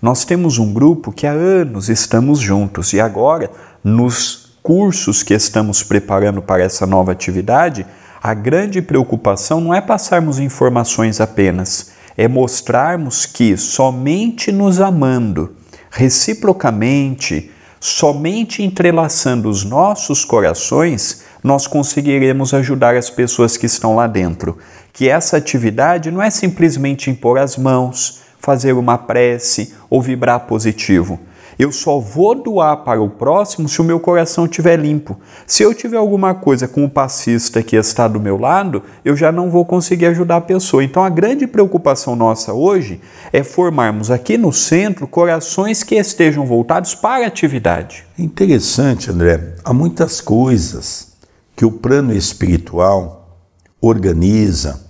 Nós 0.04 0.22
temos 0.22 0.58
um 0.58 0.70
grupo 0.70 1.10
que 1.10 1.26
há 1.26 1.32
anos 1.32 1.88
estamos 1.88 2.38
juntos 2.38 2.92
e 2.92 3.00
agora, 3.00 3.50
nos 3.82 4.50
cursos 4.62 5.22
que 5.22 5.32
estamos 5.32 5.82
preparando 5.82 6.42
para 6.42 6.62
essa 6.62 6.86
nova 6.86 7.12
atividade, 7.12 7.86
a 8.22 8.34
grande 8.34 8.82
preocupação 8.82 9.62
não 9.62 9.72
é 9.72 9.80
passarmos 9.80 10.38
informações 10.38 11.22
apenas, 11.22 11.92
é 12.18 12.28
mostrarmos 12.28 13.24
que 13.24 13.56
somente 13.56 14.52
nos 14.52 14.78
amando, 14.78 15.56
reciprocamente, 15.90 17.50
somente 17.80 18.62
entrelaçando 18.62 19.48
os 19.48 19.64
nossos 19.64 20.22
corações, 20.22 21.22
nós 21.42 21.66
conseguiremos 21.66 22.52
ajudar 22.52 22.94
as 22.94 23.08
pessoas 23.08 23.56
que 23.56 23.64
estão 23.64 23.96
lá 23.96 24.06
dentro. 24.06 24.58
Que 24.92 25.08
essa 25.08 25.38
atividade 25.38 26.10
não 26.10 26.20
é 26.20 26.28
simplesmente 26.28 27.08
impor 27.08 27.38
as 27.38 27.56
mãos, 27.56 28.22
fazer 28.44 28.74
uma 28.74 28.98
prece 28.98 29.72
ou 29.88 30.02
vibrar 30.02 30.40
positivo. 30.40 31.18
Eu 31.58 31.70
só 31.70 31.98
vou 31.98 32.34
doar 32.34 32.78
para 32.78 33.00
o 33.00 33.08
próximo 33.08 33.68
se 33.68 33.80
o 33.80 33.84
meu 33.84 34.00
coração 34.00 34.44
estiver 34.44 34.76
limpo. 34.76 35.18
Se 35.46 35.62
eu 35.62 35.72
tiver 35.72 35.96
alguma 35.96 36.34
coisa 36.34 36.66
com 36.66 36.84
o 36.84 36.90
passista 36.90 37.62
que 37.62 37.76
está 37.76 38.08
do 38.08 38.20
meu 38.20 38.36
lado, 38.36 38.82
eu 39.04 39.16
já 39.16 39.30
não 39.30 39.50
vou 39.50 39.64
conseguir 39.64 40.06
ajudar 40.06 40.36
a 40.36 40.40
pessoa. 40.40 40.82
Então 40.82 41.04
a 41.04 41.08
grande 41.08 41.46
preocupação 41.46 42.16
nossa 42.16 42.52
hoje 42.52 43.00
é 43.32 43.42
formarmos 43.42 44.10
aqui 44.10 44.36
no 44.36 44.52
centro 44.52 45.06
corações 45.06 45.82
que 45.82 45.94
estejam 45.94 46.44
voltados 46.44 46.94
para 46.94 47.24
a 47.24 47.28
atividade. 47.28 48.04
Interessante, 48.18 49.10
André. 49.10 49.54
Há 49.64 49.72
muitas 49.72 50.20
coisas 50.20 51.14
que 51.56 51.64
o 51.64 51.70
plano 51.70 52.12
espiritual 52.12 53.38
organiza 53.80 54.84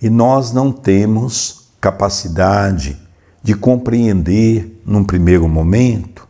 e 0.00 0.08
nós 0.08 0.52
não 0.52 0.70
temos 0.70 1.67
capacidade 1.80 3.00
de 3.42 3.54
compreender 3.54 4.80
num 4.84 5.04
primeiro 5.04 5.48
momento 5.48 6.26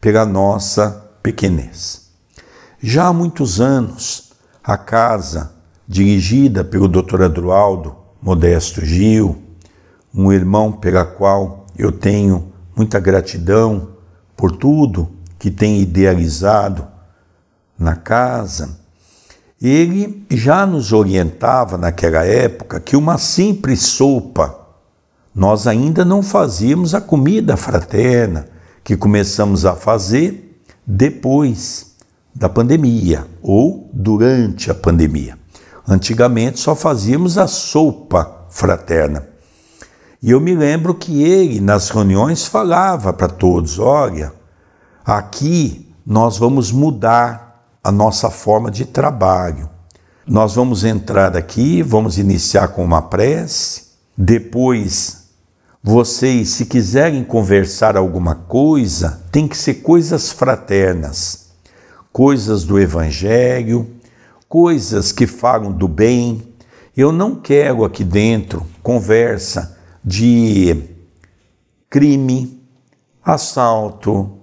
pela 0.00 0.24
nossa 0.24 1.10
pequenez. 1.22 2.10
Já 2.80 3.06
há 3.06 3.12
muitos 3.12 3.60
anos, 3.60 4.32
a 4.62 4.76
casa, 4.76 5.52
dirigida 5.86 6.64
pelo 6.64 6.88
Dr. 6.88 7.22
Adroaldo 7.22 7.96
Modesto 8.20 8.84
Gil, 8.84 9.42
um 10.14 10.32
irmão 10.32 10.72
pela 10.72 11.04
qual 11.04 11.66
eu 11.76 11.90
tenho 11.90 12.52
muita 12.76 13.00
gratidão 13.00 13.88
por 14.36 14.52
tudo 14.52 15.10
que 15.38 15.50
tem 15.50 15.80
idealizado 15.80 16.86
na 17.78 17.96
casa. 17.96 18.78
Ele 19.60 20.24
já 20.30 20.66
nos 20.66 20.92
orientava 20.92 21.76
naquela 21.76 22.24
época 22.24 22.80
que 22.80 22.96
uma 22.96 23.18
simples 23.18 23.80
sopa, 23.80 24.63
nós 25.34 25.66
ainda 25.66 26.04
não 26.04 26.22
fazíamos 26.22 26.94
a 26.94 27.00
comida 27.00 27.56
fraterna 27.56 28.46
que 28.84 28.96
começamos 28.96 29.64
a 29.64 29.74
fazer 29.74 30.60
depois 30.86 31.94
da 32.34 32.48
pandemia 32.48 33.26
ou 33.42 33.90
durante 33.92 34.70
a 34.70 34.74
pandemia. 34.74 35.36
Antigamente 35.86 36.60
só 36.60 36.74
fazíamos 36.76 37.36
a 37.36 37.46
sopa 37.46 38.46
fraterna. 38.48 39.26
E 40.22 40.30
eu 40.30 40.40
me 40.40 40.54
lembro 40.54 40.94
que 40.94 41.22
ele, 41.22 41.60
nas 41.60 41.90
reuniões, 41.90 42.46
falava 42.46 43.12
para 43.12 43.28
todos: 43.28 43.78
olha, 43.78 44.32
aqui 45.04 45.92
nós 46.06 46.38
vamos 46.38 46.70
mudar 46.70 47.66
a 47.82 47.92
nossa 47.92 48.30
forma 48.30 48.70
de 48.70 48.84
trabalho. 48.84 49.68
Nós 50.26 50.54
vamos 50.54 50.84
entrar 50.84 51.36
aqui, 51.36 51.82
vamos 51.82 52.16
iniciar 52.16 52.68
com 52.68 52.82
uma 52.82 53.02
prece, 53.02 53.88
depois 54.16 55.23
vocês, 55.86 56.48
se 56.48 56.64
quiserem 56.64 57.22
conversar 57.22 57.94
alguma 57.94 58.34
coisa, 58.34 59.22
tem 59.30 59.46
que 59.46 59.54
ser 59.54 59.74
coisas 59.82 60.32
fraternas, 60.32 61.50
coisas 62.10 62.64
do 62.64 62.80
Evangelho, 62.80 63.86
coisas 64.48 65.12
que 65.12 65.26
falam 65.26 65.70
do 65.70 65.86
bem. 65.86 66.42
Eu 66.96 67.12
não 67.12 67.34
quero 67.34 67.84
aqui 67.84 68.02
dentro 68.02 68.66
conversa 68.82 69.76
de 70.02 70.84
crime, 71.90 72.62
assalto, 73.22 74.38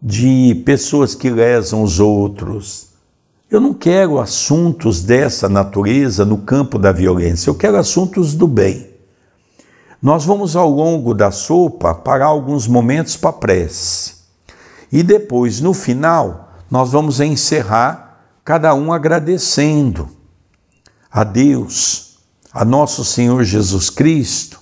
de 0.00 0.62
pessoas 0.64 1.16
que 1.16 1.30
lesam 1.30 1.82
os 1.82 1.98
outros. 1.98 2.90
Eu 3.50 3.60
não 3.60 3.74
quero 3.74 4.20
assuntos 4.20 5.02
dessa 5.02 5.48
natureza 5.48 6.24
no 6.24 6.38
campo 6.38 6.78
da 6.78 6.92
violência, 6.92 7.50
eu 7.50 7.56
quero 7.56 7.76
assuntos 7.76 8.34
do 8.34 8.46
bem. 8.46 8.89
Nós 10.02 10.24
vamos 10.24 10.56
ao 10.56 10.70
longo 10.70 11.12
da 11.12 11.30
sopa 11.30 11.94
parar 11.94 12.26
alguns 12.26 12.66
momentos 12.66 13.16
para 13.16 13.32
prece. 13.32 14.14
E 14.90 15.02
depois, 15.02 15.60
no 15.60 15.74
final, 15.74 16.54
nós 16.70 16.92
vamos 16.92 17.20
encerrar 17.20 18.22
cada 18.44 18.74
um 18.74 18.92
agradecendo 18.92 20.08
a 21.10 21.22
Deus, 21.22 22.18
a 22.52 22.64
nosso 22.64 23.04
Senhor 23.04 23.44
Jesus 23.44 23.90
Cristo, 23.90 24.58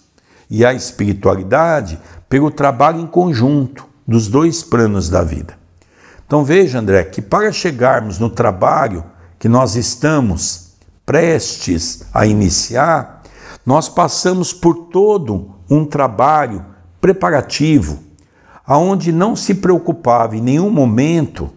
e 0.50 0.64
a 0.64 0.72
espiritualidade 0.72 2.00
pelo 2.28 2.50
trabalho 2.50 3.00
em 3.00 3.06
conjunto 3.06 3.86
dos 4.06 4.28
dois 4.28 4.62
planos 4.62 5.08
da 5.08 5.22
vida. 5.22 5.58
Então 6.26 6.44
veja, 6.44 6.78
André, 6.78 7.04
que 7.04 7.22
para 7.22 7.52
chegarmos 7.52 8.18
no 8.18 8.30
trabalho 8.30 9.04
que 9.38 9.48
nós 9.48 9.76
estamos 9.76 10.72
prestes 11.06 12.02
a 12.12 12.26
iniciar, 12.26 13.17
nós 13.68 13.86
passamos 13.86 14.50
por 14.50 14.86
todo 14.86 15.50
um 15.68 15.84
trabalho 15.84 16.64
preparativo, 17.02 17.98
aonde 18.66 19.12
não 19.12 19.36
se 19.36 19.56
preocupava 19.56 20.34
em 20.34 20.40
nenhum 20.40 20.70
momento 20.70 21.50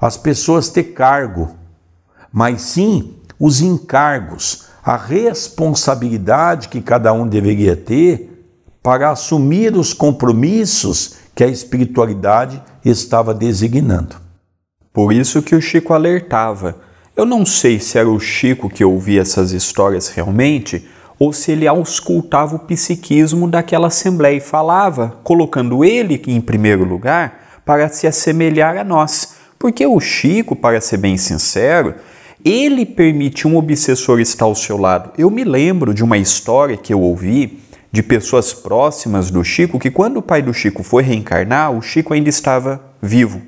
as 0.00 0.16
pessoas 0.16 0.68
ter 0.68 0.92
cargo, 0.92 1.50
mas 2.32 2.62
sim 2.62 3.14
os 3.40 3.60
encargos, 3.60 4.66
a 4.84 4.96
responsabilidade 4.96 6.68
que 6.68 6.80
cada 6.80 7.12
um 7.12 7.26
deveria 7.26 7.74
ter 7.74 8.46
para 8.80 9.10
assumir 9.10 9.76
os 9.76 9.92
compromissos 9.92 11.16
que 11.34 11.42
a 11.42 11.48
espiritualidade 11.48 12.62
estava 12.84 13.34
designando. 13.34 14.14
Por 14.92 15.12
isso 15.12 15.42
que 15.42 15.56
o 15.56 15.60
Chico 15.60 15.92
alertava. 15.92 16.76
Eu 17.16 17.26
não 17.26 17.44
sei 17.44 17.80
se 17.80 17.98
era 17.98 18.08
o 18.08 18.20
Chico 18.20 18.70
que 18.70 18.84
ouvia 18.84 19.22
essas 19.22 19.50
histórias 19.50 20.06
realmente 20.06 20.88
ou 21.22 21.32
se 21.32 21.52
ele 21.52 21.68
auscultava 21.68 22.56
o 22.56 22.58
psiquismo 22.58 23.46
daquela 23.46 23.86
assembleia 23.86 24.38
e 24.38 24.40
falava, 24.40 25.20
colocando 25.22 25.84
ele 25.84 26.20
em 26.26 26.40
primeiro 26.40 26.82
lugar 26.82 27.60
para 27.64 27.88
se 27.88 28.08
assemelhar 28.08 28.76
a 28.76 28.82
nós. 28.82 29.36
Porque 29.56 29.86
o 29.86 30.00
Chico, 30.00 30.56
para 30.56 30.80
ser 30.80 30.96
bem 30.96 31.16
sincero, 31.16 31.94
ele 32.44 32.84
permite 32.84 33.46
um 33.46 33.56
obsessor 33.56 34.18
estar 34.18 34.46
ao 34.46 34.56
seu 34.56 34.76
lado. 34.76 35.12
Eu 35.16 35.30
me 35.30 35.44
lembro 35.44 35.94
de 35.94 36.02
uma 36.02 36.18
história 36.18 36.76
que 36.76 36.92
eu 36.92 37.00
ouvi 37.00 37.60
de 37.92 38.02
pessoas 38.02 38.52
próximas 38.52 39.30
do 39.30 39.44
Chico 39.44 39.78
que, 39.78 39.92
quando 39.92 40.16
o 40.16 40.22
pai 40.22 40.42
do 40.42 40.52
Chico 40.52 40.82
foi 40.82 41.04
reencarnar, 41.04 41.70
o 41.70 41.80
Chico 41.80 42.12
ainda 42.12 42.30
estava 42.30 42.82
vivo. 43.00 43.40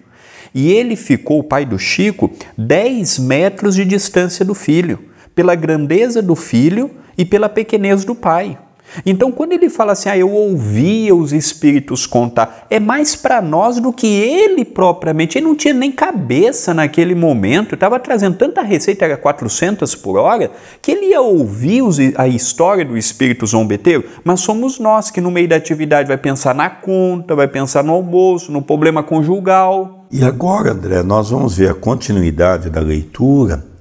E 0.55 0.71
ele 0.71 0.95
ficou, 0.95 1.41
o 1.41 1.45
pai 1.45 1.67
do 1.67 1.77
Chico, 1.77 2.31
10 2.57 3.19
metros 3.19 3.75
de 3.75 3.85
distância 3.85 4.45
do 4.45 4.55
filho, 4.55 5.13
pela 5.35 5.55
grandeza 5.55 6.23
do 6.23 6.35
filho 6.35 6.91
e 7.17 7.25
pela 7.25 7.49
pequenez 7.49 8.05
do 8.05 8.15
pai. 8.15 8.59
Então, 9.05 9.33
quando 9.33 9.53
ele 9.53 9.69
fala 9.69 9.93
assim, 9.93 10.09
ah, 10.09 10.17
eu 10.17 10.31
ouvia 10.31 11.15
os 11.15 11.33
espíritos 11.33 12.07
contar, 12.07 12.67
é 12.71 12.79
mais 12.79 13.17
para 13.17 13.41
nós 13.41 13.81
do 13.81 13.93
que 13.93 14.07
ele 14.07 14.65
propriamente. 14.65 15.39
Ele 15.39 15.47
não 15.47 15.57
tinha 15.57 15.75
nem 15.75 15.91
cabeça 15.91 16.73
naquele 16.73 17.15
momento, 17.15 17.75
estava 17.75 17.99
trazendo 17.99 18.37
tanta 18.37 18.63
receita, 18.63 19.05
era 19.05 19.17
400 19.17 19.95
por 19.97 20.17
hora, 20.17 20.51
que 20.81 20.93
ele 20.93 21.07
ia 21.07 21.21
ouvir 21.21 21.83
a 22.17 22.29
história 22.29 22.85
do 22.85 22.97
espírito 22.97 23.47
zombeteiro, 23.47 24.05
mas 24.23 24.41
somos 24.41 24.79
nós 24.79 25.11
que 25.11 25.21
no 25.21 25.31
meio 25.31 25.49
da 25.49 25.57
atividade 25.57 26.07
vai 26.07 26.19
pensar 26.19 26.55
na 26.55 26.71
conta, 26.71 27.35
vai 27.35 27.49
pensar 27.49 27.83
no 27.83 27.93
almoço, 27.93 28.53
no 28.53 28.63
problema 28.63 29.03
conjugal. 29.03 30.07
E 30.11 30.23
agora, 30.23 30.71
André, 30.71 31.03
nós 31.03 31.31
vamos 31.31 31.57
ver 31.57 31.71
a 31.71 31.75
continuidade 31.75 32.71
da 32.71 32.81
leitura 32.81 33.74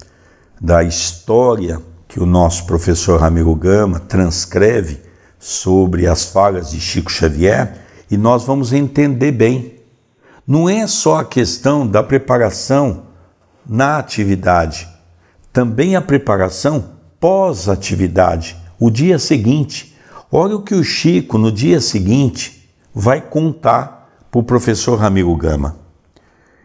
da 0.64 0.82
história 0.82 1.82
que 2.08 2.22
o 2.22 2.26
nosso 2.26 2.66
professor 2.66 3.20
Ramiro 3.20 3.54
Gama 3.54 4.00
transcreve 4.00 5.02
sobre 5.38 6.08
as 6.08 6.24
falhas 6.24 6.72
de 6.72 6.80
Chico 6.80 7.12
Xavier 7.12 7.82
e 8.10 8.16
nós 8.16 8.46
vamos 8.46 8.72
entender 8.72 9.34
bem. 9.34 9.82
Não 10.48 10.70
é 10.70 10.88
só 10.88 11.20
a 11.20 11.26
questão 11.26 11.86
da 11.86 12.02
preparação 12.02 13.08
na 13.68 13.98
atividade, 13.98 14.88
também 15.52 15.98
a 15.98 16.02
preparação 16.02 16.92
pós-atividade, 17.20 18.56
o 18.80 18.90
dia 18.90 19.20
seguinte. 19.20 19.98
Olha 20.32 20.56
o 20.56 20.62
que 20.62 20.76
o 20.76 20.84
Chico, 20.84 21.38
no 21.38 21.52
dia 21.52 21.82
seguinte, 21.82 22.74
vai 22.96 23.20
contar 23.20 24.28
para 24.32 24.40
o 24.40 24.44
professor 24.44 24.98
Ramiro 24.98 25.36
Gama. 25.36 25.78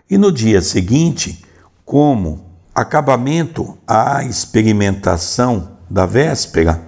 E 0.09 0.17
no 0.17 0.31
dia 0.31 0.63
seguinte, 0.63 1.45
como 1.85 2.48
acabamento 2.81 3.77
à 3.85 4.23
experimentação 4.23 5.71
da 5.91 6.07
véspera, 6.07 6.81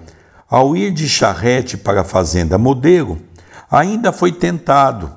ao 0.49 0.73
ir 0.73 0.89
de 0.91 1.07
charrete 1.09 1.75
para 1.75 1.99
a 1.99 2.05
fazenda 2.05 2.57
modelo, 2.57 3.19
ainda 3.69 4.13
foi 4.13 4.31
tentado. 4.31 5.11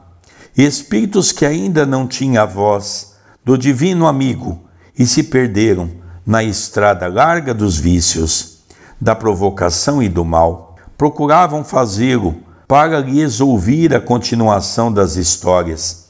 Espíritos 0.56 1.30
que 1.30 1.46
ainda 1.46 1.86
não 1.86 2.08
tinham 2.08 2.42
a 2.42 2.46
voz 2.46 3.14
do 3.44 3.56
divino 3.56 4.04
amigo 4.08 4.64
e 4.98 5.06
se 5.06 5.22
perderam 5.22 5.90
na 6.26 6.42
estrada 6.42 7.06
larga 7.06 7.54
dos 7.54 7.78
vícios, 7.78 8.64
da 9.00 9.14
provocação 9.14 10.02
e 10.02 10.08
do 10.08 10.24
mal, 10.24 10.74
procuravam 10.98 11.62
fazê-lo 11.62 12.36
para 12.66 12.98
lhes 12.98 13.40
ouvir 13.40 13.94
a 13.94 14.00
continuação 14.00 14.92
das 14.92 15.14
histórias. 15.14 16.08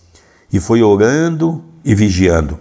E 0.51 0.59
foi 0.59 0.83
orando 0.83 1.63
e 1.85 1.95
vigiando, 1.95 2.59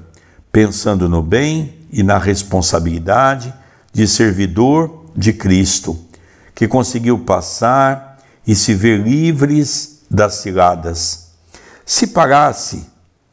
pensando 0.52 1.08
no 1.08 1.22
bem 1.22 1.83
e 1.94 2.02
na 2.02 2.18
responsabilidade 2.18 3.54
de 3.94 4.08
servidor 4.08 5.06
de 5.16 5.32
Cristo, 5.32 5.98
que 6.56 6.68
conseguiu 6.68 7.20
passar 7.20 8.18
e 8.46 8.56
se 8.56 8.74
ver 8.74 9.00
livres 9.00 10.02
das 10.10 10.36
ciladas. 10.36 11.30
Se 11.86 12.08
parasse, 12.08 12.88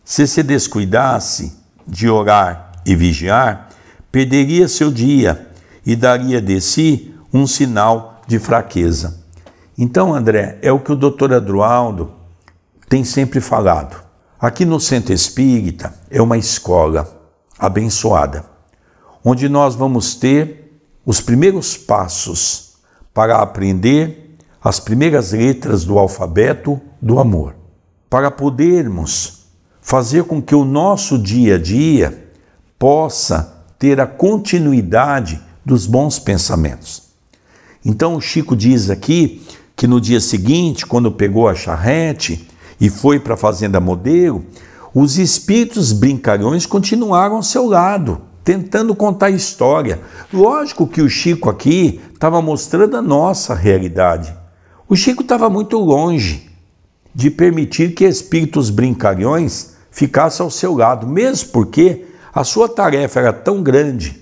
se 0.05 0.27
se 0.27 0.43
descuidasse 0.43 1.55
de 1.89 2.09
orar 2.09 2.73
e 2.85 2.95
vigiar, 2.95 3.71
perderia 4.13 4.69
seu 4.69 4.91
dia 4.91 5.49
e 5.87 5.97
daria 5.97 6.41
de 6.41 6.61
si 6.61 7.15
um 7.33 7.47
sinal 7.47 8.21
de 8.27 8.39
fraqueza. 8.39 9.25
Então, 9.79 10.15
André, 10.15 10.59
é 10.61 10.71
o 10.71 10.81
que 10.81 10.93
o 10.93 10.97
doutor 10.97 11.33
Adroaldo 11.33 12.13
tem 12.89 13.05
sempre 13.05 13.41
falado. 13.41 13.97
Aqui 14.39 14.67
no 14.67 14.79
Centro 14.79 15.15
Espírita 15.15 15.95
é 16.11 16.21
uma 16.21 16.37
escola 16.37 17.09
abençoada 17.59 18.50
onde 19.25 19.49
nós 19.49 19.75
vamos 19.75 20.15
ter 20.15 20.81
os 21.05 21.21
primeiros 21.21 21.77
passos 21.77 22.75
para 23.13 23.39
aprender 23.39 24.37
as 24.63 24.79
primeiras 24.79 25.33
letras 25.33 25.85
do 25.85 25.99
alfabeto 25.99 26.81
do 27.01 27.19
amor, 27.19 27.55
para 28.09 28.31
podermos 28.31 29.47
fazer 29.81 30.25
com 30.25 30.41
que 30.41 30.55
o 30.55 30.65
nosso 30.65 31.19
dia 31.19 31.57
a 31.57 31.59
dia 31.59 32.31
possa 32.79 33.65
ter 33.79 34.01
a 34.01 34.07
continuidade 34.07 35.41
dos 35.65 35.87
bons 35.87 36.19
pensamentos. 36.19 37.03
Então 37.85 38.15
o 38.15 38.21
Chico 38.21 38.55
diz 38.55 38.91
aqui 38.91 39.43
que 39.75 39.87
no 39.87 40.01
dia 40.01 40.21
seguinte, 40.21 40.85
quando 40.85 41.11
pegou 41.11 41.49
a 41.49 41.55
charrete 41.55 42.47
e 42.79 42.91
foi 42.91 43.19
para 43.19 43.35
a 43.35 43.39
fazenda 43.39 43.81
modelo, 43.81 44.45
os 44.95 45.19
espíritos 45.19 45.93
brincalhões 45.93 46.67
continuaram 46.67 47.37
ao 47.37 47.43
seu 47.43 47.67
lado, 47.67 48.21
tentando 48.51 48.97
contar 48.97 49.31
história. 49.31 50.01
Lógico 50.33 50.85
que 50.85 51.01
o 51.01 51.09
Chico 51.09 51.49
aqui 51.49 52.01
estava 52.13 52.43
mostrando 52.43 52.97
a 52.97 53.03
nossa 53.03 53.55
realidade. 53.55 54.35
O 54.89 54.97
Chico 54.97 55.23
estava 55.23 55.49
muito 55.49 55.79
longe 55.79 56.51
de 57.15 57.31
permitir 57.31 57.95
que 57.95 58.05
espíritos 58.05 58.69
brincalhões 58.69 59.77
ficassem 59.93 60.43
ao 60.43 60.51
seu 60.51 60.75
lado, 60.75 61.07
mesmo 61.07 61.51
porque 61.51 62.07
a 62.35 62.43
sua 62.43 62.69
tarefa 62.69 63.21
era 63.21 63.33
tão 63.33 63.63
grande, 63.63 64.21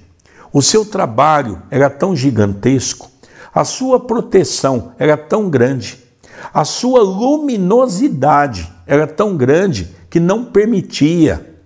o 0.53 0.61
seu 0.61 0.85
trabalho 0.85 1.63
era 1.71 1.89
tão 1.89 2.15
gigantesco, 2.15 3.11
a 3.55 3.65
sua 3.65 3.99
proteção 3.99 4.93
era 4.99 5.17
tão 5.17 5.49
grande, 5.49 6.05
a 6.53 6.67
sua 6.67 7.01
luminosidade 7.01 8.71
era 8.87 9.07
tão 9.07 9.39
grande 9.39 9.97
que 10.11 10.21
não 10.21 10.45
permitia 10.45 11.57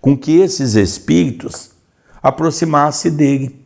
com 0.00 0.16
que 0.16 0.38
esses 0.38 0.76
espíritos 0.76 1.75
aproximassem 2.26 3.12
dele. 3.12 3.64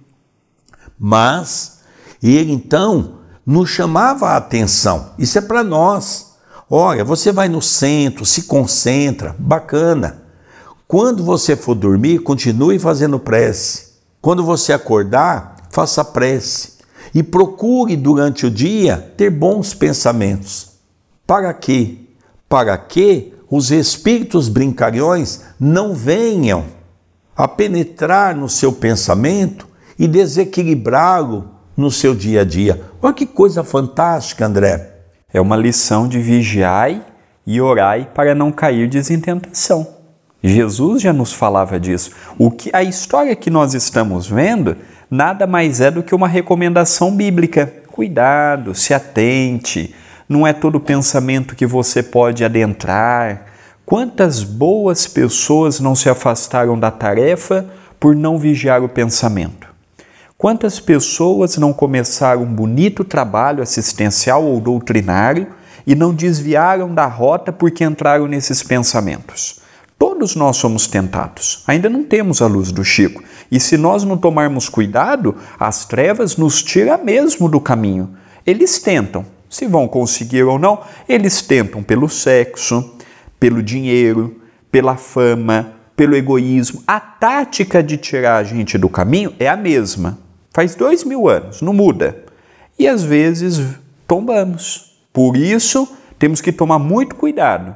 Mas 0.98 1.80
ele 2.22 2.52
então 2.52 3.20
nos 3.44 3.70
chamava 3.70 4.28
a 4.28 4.36
atenção. 4.36 5.12
Isso 5.18 5.38
é 5.38 5.40
para 5.40 5.64
nós. 5.64 6.34
Olha, 6.68 7.02
você 7.02 7.32
vai 7.32 7.48
no 7.48 7.62
centro, 7.62 8.26
se 8.26 8.42
concentra, 8.42 9.34
bacana. 9.38 10.22
Quando 10.86 11.24
você 11.24 11.56
for 11.56 11.74
dormir, 11.74 12.18
continue 12.18 12.78
fazendo 12.78 13.18
prece. 13.18 13.94
Quando 14.20 14.44
você 14.44 14.74
acordar, 14.74 15.56
faça 15.70 16.04
prece. 16.04 16.74
E 17.14 17.22
procure 17.22 17.96
durante 17.96 18.44
o 18.44 18.50
dia 18.50 19.12
ter 19.16 19.30
bons 19.30 19.72
pensamentos. 19.72 20.72
Para 21.26 21.54
quê? 21.54 21.96
Para 22.46 22.76
que 22.76 23.34
os 23.50 23.70
espíritos 23.70 24.48
brincalhões 24.48 25.40
não 25.58 25.94
venham 25.94 26.66
a 27.42 27.48
penetrar 27.48 28.36
no 28.36 28.48
seu 28.48 28.72
pensamento 28.72 29.68
e 29.98 30.06
desequilibrá-lo 30.06 31.50
no 31.76 31.90
seu 31.90 32.14
dia 32.14 32.42
a 32.42 32.44
dia. 32.44 32.80
Olha 33.00 33.14
que 33.14 33.26
coisa 33.26 33.64
fantástica, 33.64 34.46
André. 34.46 34.94
É 35.32 35.40
uma 35.40 35.56
lição 35.56 36.06
de 36.06 36.18
vigiai 36.18 37.02
e 37.46 37.60
orai 37.60 38.08
para 38.14 38.34
não 38.34 38.52
cair 38.52 38.90
em 38.94 39.20
tentação. 39.20 39.86
Jesus 40.42 41.02
já 41.02 41.12
nos 41.12 41.32
falava 41.32 41.78
disso. 41.78 42.10
O 42.38 42.50
que 42.50 42.70
a 42.72 42.82
história 42.82 43.36
que 43.36 43.50
nós 43.50 43.74
estamos 43.74 44.26
vendo 44.26 44.76
nada 45.10 45.46
mais 45.46 45.80
é 45.80 45.90
do 45.90 46.02
que 46.02 46.14
uma 46.14 46.28
recomendação 46.28 47.14
bíblica. 47.14 47.72
Cuidado, 47.88 48.74
se 48.74 48.94
atente. 48.94 49.94
Não 50.28 50.46
é 50.46 50.52
todo 50.52 50.80
pensamento 50.80 51.56
que 51.56 51.66
você 51.66 52.02
pode 52.02 52.44
adentrar. 52.44 53.46
Quantas 53.90 54.44
boas 54.44 55.08
pessoas 55.08 55.80
não 55.80 55.96
se 55.96 56.08
afastaram 56.08 56.78
da 56.78 56.92
tarefa 56.92 57.66
por 57.98 58.14
não 58.14 58.38
vigiar 58.38 58.84
o 58.84 58.88
pensamento? 58.88 59.66
Quantas 60.38 60.78
pessoas 60.78 61.56
não 61.56 61.72
começaram 61.72 62.42
um 62.42 62.54
bonito 62.54 63.02
trabalho 63.02 63.60
assistencial 63.60 64.44
ou 64.44 64.60
doutrinário 64.60 65.48
e 65.84 65.96
não 65.96 66.14
desviaram 66.14 66.94
da 66.94 67.06
rota 67.06 67.52
porque 67.52 67.82
entraram 67.82 68.28
nesses 68.28 68.62
pensamentos? 68.62 69.58
Todos 69.98 70.36
nós 70.36 70.56
somos 70.56 70.86
tentados. 70.86 71.64
Ainda 71.66 71.90
não 71.90 72.04
temos 72.04 72.40
a 72.40 72.46
luz 72.46 72.70
do 72.70 72.84
Chico. 72.84 73.24
E 73.50 73.58
se 73.58 73.76
nós 73.76 74.04
não 74.04 74.16
tomarmos 74.16 74.68
cuidado, 74.68 75.34
as 75.58 75.84
trevas 75.84 76.36
nos 76.36 76.62
tiram 76.62 77.04
mesmo 77.04 77.48
do 77.48 77.60
caminho. 77.60 78.10
Eles 78.46 78.78
tentam. 78.78 79.26
Se 79.48 79.66
vão 79.66 79.88
conseguir 79.88 80.44
ou 80.44 80.60
não, 80.60 80.78
eles 81.08 81.42
tentam 81.42 81.82
pelo 81.82 82.08
sexo, 82.08 82.99
pelo 83.40 83.62
dinheiro, 83.62 84.40
pela 84.70 84.96
fama, 84.96 85.72
pelo 85.96 86.14
egoísmo. 86.14 86.82
A 86.86 87.00
tática 87.00 87.82
de 87.82 87.96
tirar 87.96 88.36
a 88.36 88.44
gente 88.44 88.78
do 88.78 88.88
caminho 88.88 89.34
é 89.38 89.48
a 89.48 89.56
mesma. 89.56 90.18
Faz 90.52 90.74
dois 90.74 91.02
mil 91.02 91.28
anos, 91.28 91.62
não 91.62 91.72
muda. 91.72 92.24
E 92.78 92.86
às 92.86 93.02
vezes 93.02 93.60
tombamos. 94.06 94.98
Por 95.12 95.36
isso, 95.36 95.88
temos 96.18 96.40
que 96.40 96.52
tomar 96.52 96.78
muito 96.78 97.16
cuidado. 97.16 97.74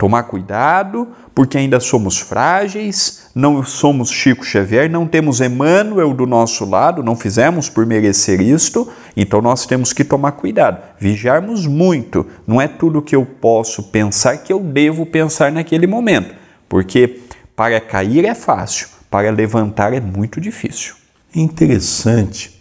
Tomar 0.00 0.22
cuidado, 0.22 1.08
porque 1.34 1.58
ainda 1.58 1.78
somos 1.78 2.18
frágeis, 2.18 3.24
não 3.34 3.62
somos 3.62 4.10
Chico 4.10 4.42
Xavier, 4.42 4.88
não 4.88 5.06
temos 5.06 5.42
Emmanuel 5.42 6.14
do 6.14 6.24
nosso 6.24 6.64
lado, 6.64 7.02
não 7.02 7.14
fizemos 7.14 7.68
por 7.68 7.84
merecer 7.84 8.40
isto, 8.40 8.90
então 9.14 9.42
nós 9.42 9.66
temos 9.66 9.92
que 9.92 10.02
tomar 10.02 10.32
cuidado, 10.32 10.80
vigiarmos 10.98 11.66
muito. 11.66 12.26
Não 12.46 12.58
é 12.58 12.66
tudo 12.66 13.02
que 13.02 13.14
eu 13.14 13.26
posso 13.26 13.82
pensar 13.90 14.38
que 14.38 14.50
eu 14.50 14.60
devo 14.60 15.04
pensar 15.04 15.52
naquele 15.52 15.86
momento, 15.86 16.34
porque 16.66 17.20
para 17.54 17.78
cair 17.78 18.24
é 18.24 18.34
fácil, 18.34 18.88
para 19.10 19.30
levantar 19.30 19.92
é 19.92 20.00
muito 20.00 20.40
difícil. 20.40 20.94
Interessante, 21.36 22.58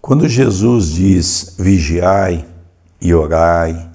quando 0.00 0.28
Jesus 0.28 0.92
diz 0.92 1.56
vigiai 1.58 2.44
e 3.00 3.12
orai 3.12 3.92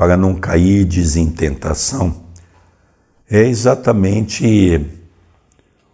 para 0.00 0.16
não 0.16 0.34
cair 0.34 0.88
em 1.18 1.28
tentação, 1.28 2.22
é 3.30 3.42
exatamente 3.42 4.80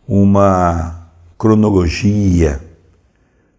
uma 0.07 1.09
cronologia 1.37 2.61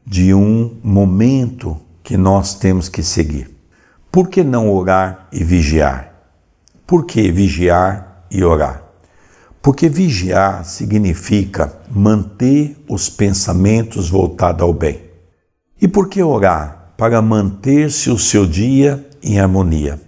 de 0.06 0.34
um 0.34 0.80
momento 0.82 1.78
que 2.02 2.16
nós 2.16 2.56
temos 2.56 2.88
que 2.88 3.04
seguir. 3.04 3.54
Por 4.10 4.30
que 4.30 4.42
não 4.42 4.74
orar 4.74 5.28
e 5.34 5.44
vigiar? 5.44 6.14
Por 6.88 7.06
que 7.06 7.30
vigiar 7.30 8.26
e 8.32 8.42
orar? 8.42 8.84
Porque 9.62 9.90
vigiar 9.90 10.64
significa 10.64 11.78
manter 11.92 12.82
os 12.88 13.10
pensamentos 13.10 14.10
voltados 14.10 14.62
ao 14.62 14.74
bem. 14.74 15.02
E 15.82 15.90
por 15.90 16.08
que 16.08 16.24
orar? 16.24 16.94
Para 16.96 17.22
manter-se 17.22 18.10
o 18.10 18.18
seu 18.18 18.46
dia 18.46 19.06
em 19.22 19.42
harmonia. 19.42 20.07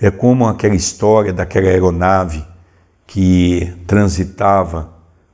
É 0.00 0.12
como 0.12 0.46
aquela 0.46 0.76
história 0.76 1.32
daquela 1.32 1.66
aeronave 1.66 2.44
que 3.04 3.74
transitava, 3.84 4.90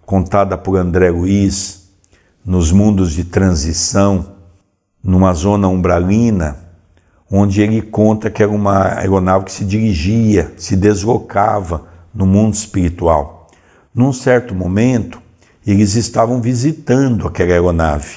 contada 0.07 0.57
por 0.57 0.79
André 0.79 1.11
Luiz, 1.11 1.90
nos 2.42 2.72
mundos 2.72 3.12
de 3.12 3.24
transição, 3.24 4.37
numa 5.03 5.35
zona 5.35 5.68
umbralina, 5.68 6.57
onde 7.31 7.61
ele 7.61 7.83
conta 7.83 8.31
que 8.31 8.42
era 8.42 8.50
uma 8.50 9.00
aeronave 9.00 9.44
que 9.44 9.53
se 9.53 9.66
dirigia, 9.66 10.55
se 10.57 10.77
deslocava 10.77 11.87
no 12.14 12.24
mundo 12.24 12.55
espiritual. 12.55 13.48
Num 13.94 14.14
certo 14.14 14.55
momento, 14.55 15.20
eles 15.66 15.94
estavam 15.94 16.40
visitando 16.40 17.29
aquela 17.29 17.53
aeronave, 17.53 18.16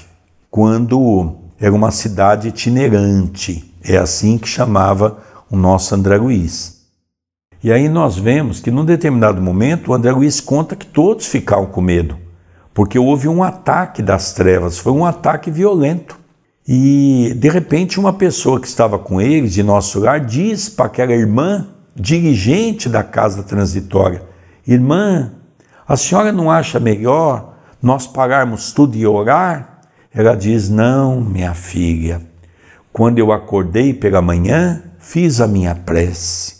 quando 0.49 1.35
era 1.59 1.73
uma 1.73 1.91
cidade 1.91 2.47
itinerante, 2.47 3.73
é 3.83 3.97
assim 3.97 4.37
que 4.37 4.47
chamava 4.47 5.26
o 5.49 5.55
nosso 5.55 5.93
André 5.95 6.17
Luiz. 6.17 6.77
E 7.63 7.71
aí 7.71 7.89
nós 7.89 8.17
vemos 8.17 8.59
que 8.59 8.69
num 8.69 8.85
determinado 8.85 9.41
momento 9.41 9.89
o 9.89 9.93
André 9.93 10.11
Luiz 10.11 10.39
conta 10.39 10.75
que 10.75 10.85
todos 10.85 11.25
ficaram 11.25 11.65
com 11.65 11.81
medo, 11.81 12.17
porque 12.73 12.99
houve 12.99 13.27
um 13.27 13.43
ataque 13.43 14.01
das 14.01 14.33
trevas, 14.33 14.77
foi 14.77 14.93
um 14.93 15.05
ataque 15.05 15.49
violento. 15.49 16.19
E 16.67 17.33
de 17.37 17.49
repente 17.49 17.99
uma 17.99 18.13
pessoa 18.13 18.59
que 18.59 18.67
estava 18.67 18.99
com 18.99 19.21
eles 19.21 19.53
de 19.53 19.63
nosso 19.63 19.99
lar 19.99 20.19
diz 20.19 20.69
para 20.69 20.85
aquela 20.85 21.13
irmã 21.13 21.67
dirigente 21.95 22.87
da 22.87 23.03
casa 23.03 23.41
transitória: 23.41 24.21
Irmã, 24.67 25.31
a 25.87 25.95
senhora 25.95 26.31
não 26.31 26.51
acha 26.51 26.79
melhor 26.79 27.55
nós 27.81 28.05
pararmos 28.05 28.71
tudo 28.71 28.97
e 28.97 29.07
orar? 29.07 29.79
Ela 30.13 30.35
diz: 30.35 30.69
Não, 30.69 31.21
minha 31.21 31.53
filha. 31.53 32.21
Quando 32.91 33.19
eu 33.19 33.31
acordei 33.31 33.93
pela 33.93 34.21
manhã, 34.21 34.83
fiz 35.07 35.39
a 35.39 35.47
minha 35.47 35.73
prece. 35.73 36.57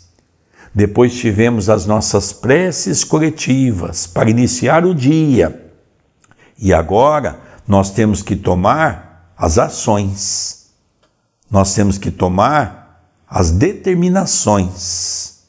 Depois 0.74 1.14
tivemos 1.14 1.68
as 1.68 1.84
nossas 1.84 2.32
preces 2.32 3.04
coletivas 3.04 4.06
para 4.06 4.30
iniciar 4.30 4.86
o 4.86 4.94
dia. 4.94 5.70
E 6.58 6.72
agora 6.72 7.38
nós 7.66 7.90
temos 7.90 8.22
que 8.22 8.34
tomar 8.34 9.34
as 9.36 9.58
ações. 9.58 10.70
Nós 11.50 11.74
temos 11.74 11.98
que 11.98 12.10
tomar 12.10 13.02
as 13.28 13.50
determinações. 13.50 15.40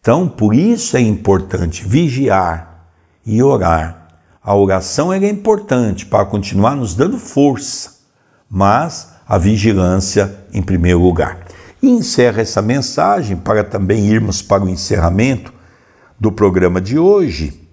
Então, 0.00 0.26
por 0.26 0.54
isso 0.54 0.96
é 0.96 1.00
importante 1.00 1.86
vigiar 1.86 2.86
e 3.26 3.42
orar. 3.42 4.08
A 4.42 4.54
oração 4.56 5.12
é 5.12 5.18
importante 5.28 6.06
para 6.06 6.24
continuar 6.24 6.76
nos 6.76 6.94
dando 6.94 7.18
força, 7.18 7.98
mas 8.48 9.10
a 9.28 9.36
vigilância 9.36 10.34
em 10.52 10.62
primeiro 10.62 11.00
lugar. 11.00 11.51
E 11.82 11.90
encerra 11.90 12.42
essa 12.42 12.62
mensagem 12.62 13.36
para 13.36 13.64
também 13.64 14.06
irmos 14.06 14.40
para 14.40 14.62
o 14.62 14.68
encerramento 14.68 15.52
do 16.18 16.30
programa 16.30 16.80
de 16.80 16.96
hoje. 16.96 17.68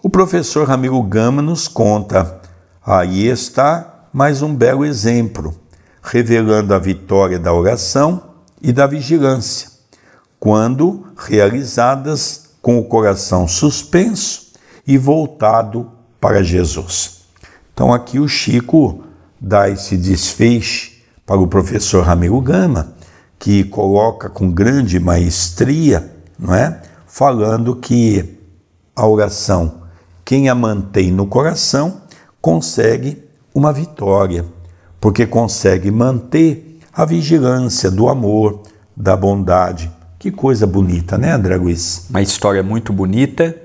O 0.00 0.08
professor 0.08 0.68
Ramiro 0.68 1.02
Gama 1.02 1.42
nos 1.42 1.66
conta: 1.66 2.40
aí 2.86 3.26
está 3.26 4.06
mais 4.12 4.40
um 4.40 4.54
belo 4.54 4.84
exemplo, 4.84 5.54
revelando 6.00 6.72
a 6.72 6.78
vitória 6.78 7.38
da 7.38 7.52
oração 7.52 8.22
e 8.62 8.72
da 8.72 8.86
vigilância, 8.86 9.68
quando 10.38 11.06
realizadas 11.16 12.50
com 12.62 12.78
o 12.78 12.84
coração 12.84 13.48
suspenso 13.48 14.52
e 14.86 14.96
voltado 14.96 15.90
para 16.20 16.42
Jesus. 16.42 17.22
Então 17.74 17.92
aqui 17.92 18.18
o 18.18 18.28
Chico 18.28 19.02
dá 19.40 19.68
esse 19.68 19.96
desfecho 19.96 20.92
para 21.26 21.40
o 21.40 21.48
professor 21.48 22.04
Ramiro 22.04 22.40
Gama, 22.40 22.94
que 23.40 23.64
coloca 23.64 24.28
com 24.28 24.50
grande 24.50 25.00
maestria, 25.00 26.12
não 26.38 26.54
é? 26.54 26.82
Falando 27.06 27.74
que 27.74 28.38
a 28.94 29.06
oração, 29.06 29.80
quem 30.22 30.50
a 30.50 30.54
mantém 30.54 31.10
no 31.10 31.26
coração, 31.26 32.02
consegue 32.38 33.24
uma 33.54 33.72
vitória, 33.72 34.44
porque 35.00 35.26
consegue 35.26 35.90
manter 35.90 36.78
a 36.92 37.06
vigilância 37.06 37.90
do 37.90 38.10
amor, 38.10 38.62
da 38.94 39.16
bondade. 39.16 39.90
Que 40.18 40.30
coisa 40.30 40.66
bonita, 40.66 41.16
né, 41.16 41.32
André 41.32 41.56
Luiz? 41.56 42.06
Uma 42.10 42.20
história 42.20 42.62
muito 42.62 42.92
bonita, 42.92 43.56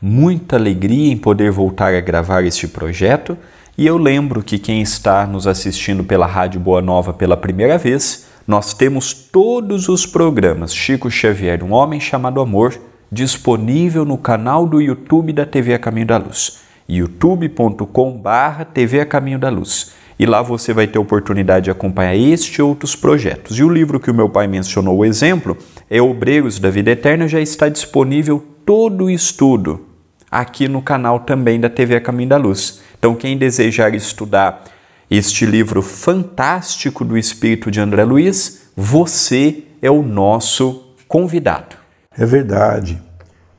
muita 0.00 0.54
alegria 0.54 1.12
em 1.12 1.16
poder 1.16 1.50
voltar 1.50 1.92
a 1.92 2.00
gravar 2.00 2.44
este 2.44 2.68
projeto. 2.68 3.36
E 3.76 3.84
eu 3.84 3.98
lembro 3.98 4.44
que 4.44 4.60
quem 4.60 4.80
está 4.80 5.26
nos 5.26 5.48
assistindo 5.48 6.04
pela 6.04 6.24
Rádio 6.24 6.60
Boa 6.60 6.80
Nova 6.80 7.12
pela 7.12 7.36
primeira 7.36 7.76
vez, 7.76 8.26
nós 8.46 8.74
temos 8.74 9.14
todos 9.14 9.88
os 9.88 10.04
programas 10.04 10.74
Chico 10.74 11.10
Xavier, 11.10 11.64
um 11.64 11.72
homem 11.72 11.98
chamado 11.98 12.40
Amor, 12.40 12.78
disponível 13.10 14.04
no 14.04 14.18
canal 14.18 14.66
do 14.66 14.80
YouTube 14.80 15.32
da 15.32 15.46
TV 15.46 15.72
A 15.72 15.78
Caminho 15.78 16.06
da 16.06 16.18
Luz, 16.18 16.58
youtube.com/barra 16.88 18.64
TV 18.64 19.00
A 19.00 19.06
Caminho 19.06 19.38
da 19.38 19.48
Luz. 19.48 19.92
E 20.18 20.26
lá 20.26 20.42
você 20.42 20.72
vai 20.72 20.86
ter 20.86 20.98
oportunidade 20.98 21.64
de 21.64 21.70
acompanhar 21.70 22.14
este 22.14 22.58
e 22.58 22.62
outros 22.62 22.94
projetos. 22.94 23.58
E 23.58 23.64
o 23.64 23.68
livro 23.68 23.98
que 23.98 24.10
o 24.10 24.14
meu 24.14 24.28
pai 24.28 24.46
mencionou, 24.46 24.98
o 24.98 25.04
exemplo, 25.04 25.56
é 25.90 26.00
Obreiros 26.00 26.58
da 26.58 26.70
Vida 26.70 26.90
Eterna, 26.90 27.26
já 27.26 27.40
está 27.40 27.68
disponível 27.68 28.44
todo 28.64 29.04
o 29.04 29.10
estudo 29.10 29.86
aqui 30.30 30.68
no 30.68 30.82
canal 30.82 31.20
também 31.20 31.58
da 31.58 31.70
TV 31.70 31.96
A 31.96 32.00
Caminho 32.00 32.28
da 32.28 32.36
Luz. 32.36 32.80
Então, 32.98 33.14
quem 33.14 33.36
desejar 33.36 33.94
estudar 33.94 34.64
este 35.10 35.46
livro 35.46 35.82
fantástico 35.82 37.04
do 37.04 37.16
espírito 37.16 37.70
de 37.70 37.80
André 37.80 38.04
Luiz, 38.04 38.62
você 38.76 39.64
é 39.80 39.90
o 39.90 40.02
nosso 40.02 40.94
convidado. 41.06 41.76
É 42.16 42.24
verdade, 42.24 43.00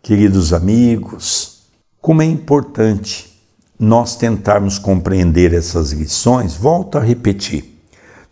queridos 0.02 0.54
amigos, 0.54 1.64
como 2.02 2.22
é 2.22 2.26
importante 2.26 3.34
nós 3.80 4.16
tentarmos 4.16 4.80
compreender 4.80 5.54
essas 5.54 5.92
lições. 5.92 6.56
Volto 6.56 6.98
a 6.98 7.02
repetir: 7.02 7.82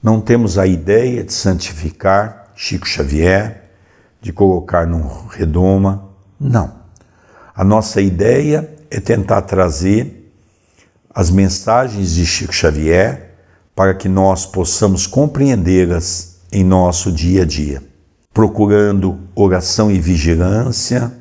não 0.02 0.22
temos 0.22 0.58
a 0.58 0.66
ideia 0.66 1.24
de 1.24 1.34
santificar 1.34 2.52
Chico 2.56 2.88
Xavier, 2.88 3.64
de 4.22 4.32
colocar 4.32 4.88
no 4.88 5.28
redoma, 5.28 6.10
não. 6.40 6.84
A 7.56 7.64
nossa 7.64 8.02
ideia 8.02 8.70
é 8.90 9.00
tentar 9.00 9.42
trazer 9.42 10.23
as 11.14 11.30
mensagens 11.30 12.16
de 12.16 12.26
Chico 12.26 12.54
Xavier 12.54 13.32
para 13.76 13.94
que 13.94 14.08
nós 14.08 14.46
possamos 14.46 15.08
compreendê-las 15.08 16.40
em 16.52 16.64
nosso 16.64 17.12
dia 17.12 17.44
a 17.44 17.46
dia 17.46 17.94
procurando 18.34 19.20
oração 19.36 19.92
e 19.92 20.00
vigilância 20.00 21.14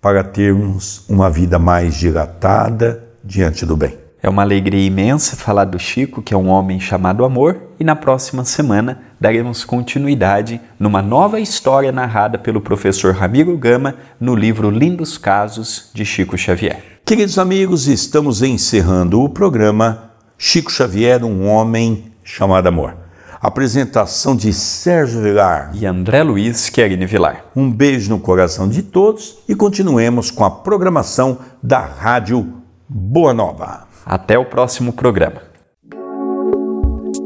para 0.00 0.24
termos 0.24 1.04
uma 1.08 1.28
vida 1.28 1.58
mais 1.58 1.94
dilatada 1.94 3.04
diante 3.22 3.66
do 3.66 3.76
bem. 3.76 3.98
É 4.22 4.28
uma 4.28 4.42
alegria 4.42 4.86
imensa 4.86 5.36
falar 5.36 5.64
do 5.64 5.78
Chico, 5.78 6.22
que 6.22 6.34
é 6.34 6.36
um 6.36 6.48
homem 6.48 6.80
chamado 6.80 7.24
amor, 7.24 7.58
e 7.78 7.84
na 7.84 7.96
próxima 7.96 8.44
semana 8.44 9.00
daremos 9.18 9.64
continuidade 9.64 10.60
numa 10.78 11.00
nova 11.00 11.40
história 11.40 11.92
narrada 11.92 12.38
pelo 12.38 12.60
professor 12.60 13.14
Ramiro 13.14 13.56
Gama 13.56 13.94
no 14.18 14.34
livro 14.34 14.70
Lindos 14.70 15.16
Casos 15.18 15.90
de 15.94 16.04
Chico 16.04 16.36
Xavier. 16.36 16.89
Queridos 17.04 17.38
amigos, 17.38 17.88
estamos 17.88 18.40
encerrando 18.40 19.20
o 19.20 19.28
programa 19.28 20.12
Chico 20.38 20.70
Xavier, 20.70 21.24
um 21.24 21.46
homem 21.48 22.12
chamado 22.22 22.68
amor. 22.68 22.96
Apresentação 23.40 24.36
de 24.36 24.52
Sérgio 24.52 25.20
Vilar 25.20 25.72
e 25.74 25.86
André 25.86 26.22
Luiz 26.22 26.68
Querini 26.68 27.06
Vilar. 27.06 27.46
Um 27.56 27.70
beijo 27.70 28.10
no 28.10 28.20
coração 28.20 28.68
de 28.68 28.82
todos 28.82 29.38
e 29.48 29.54
continuemos 29.54 30.30
com 30.30 30.44
a 30.44 30.50
programação 30.50 31.38
da 31.62 31.80
Rádio 31.80 32.52
Boa 32.88 33.34
Nova. 33.34 33.88
Até 34.06 34.38
o 34.38 34.44
próximo 34.44 34.92
programa. 34.92 35.42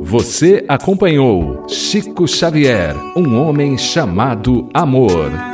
Você 0.01 0.65
acompanhou 0.69 1.67
Chico 1.69 2.27
Xavier, 2.29 2.95
um 3.17 3.39
homem 3.41 3.77
chamado 3.77 4.69
Amor. 4.73 5.54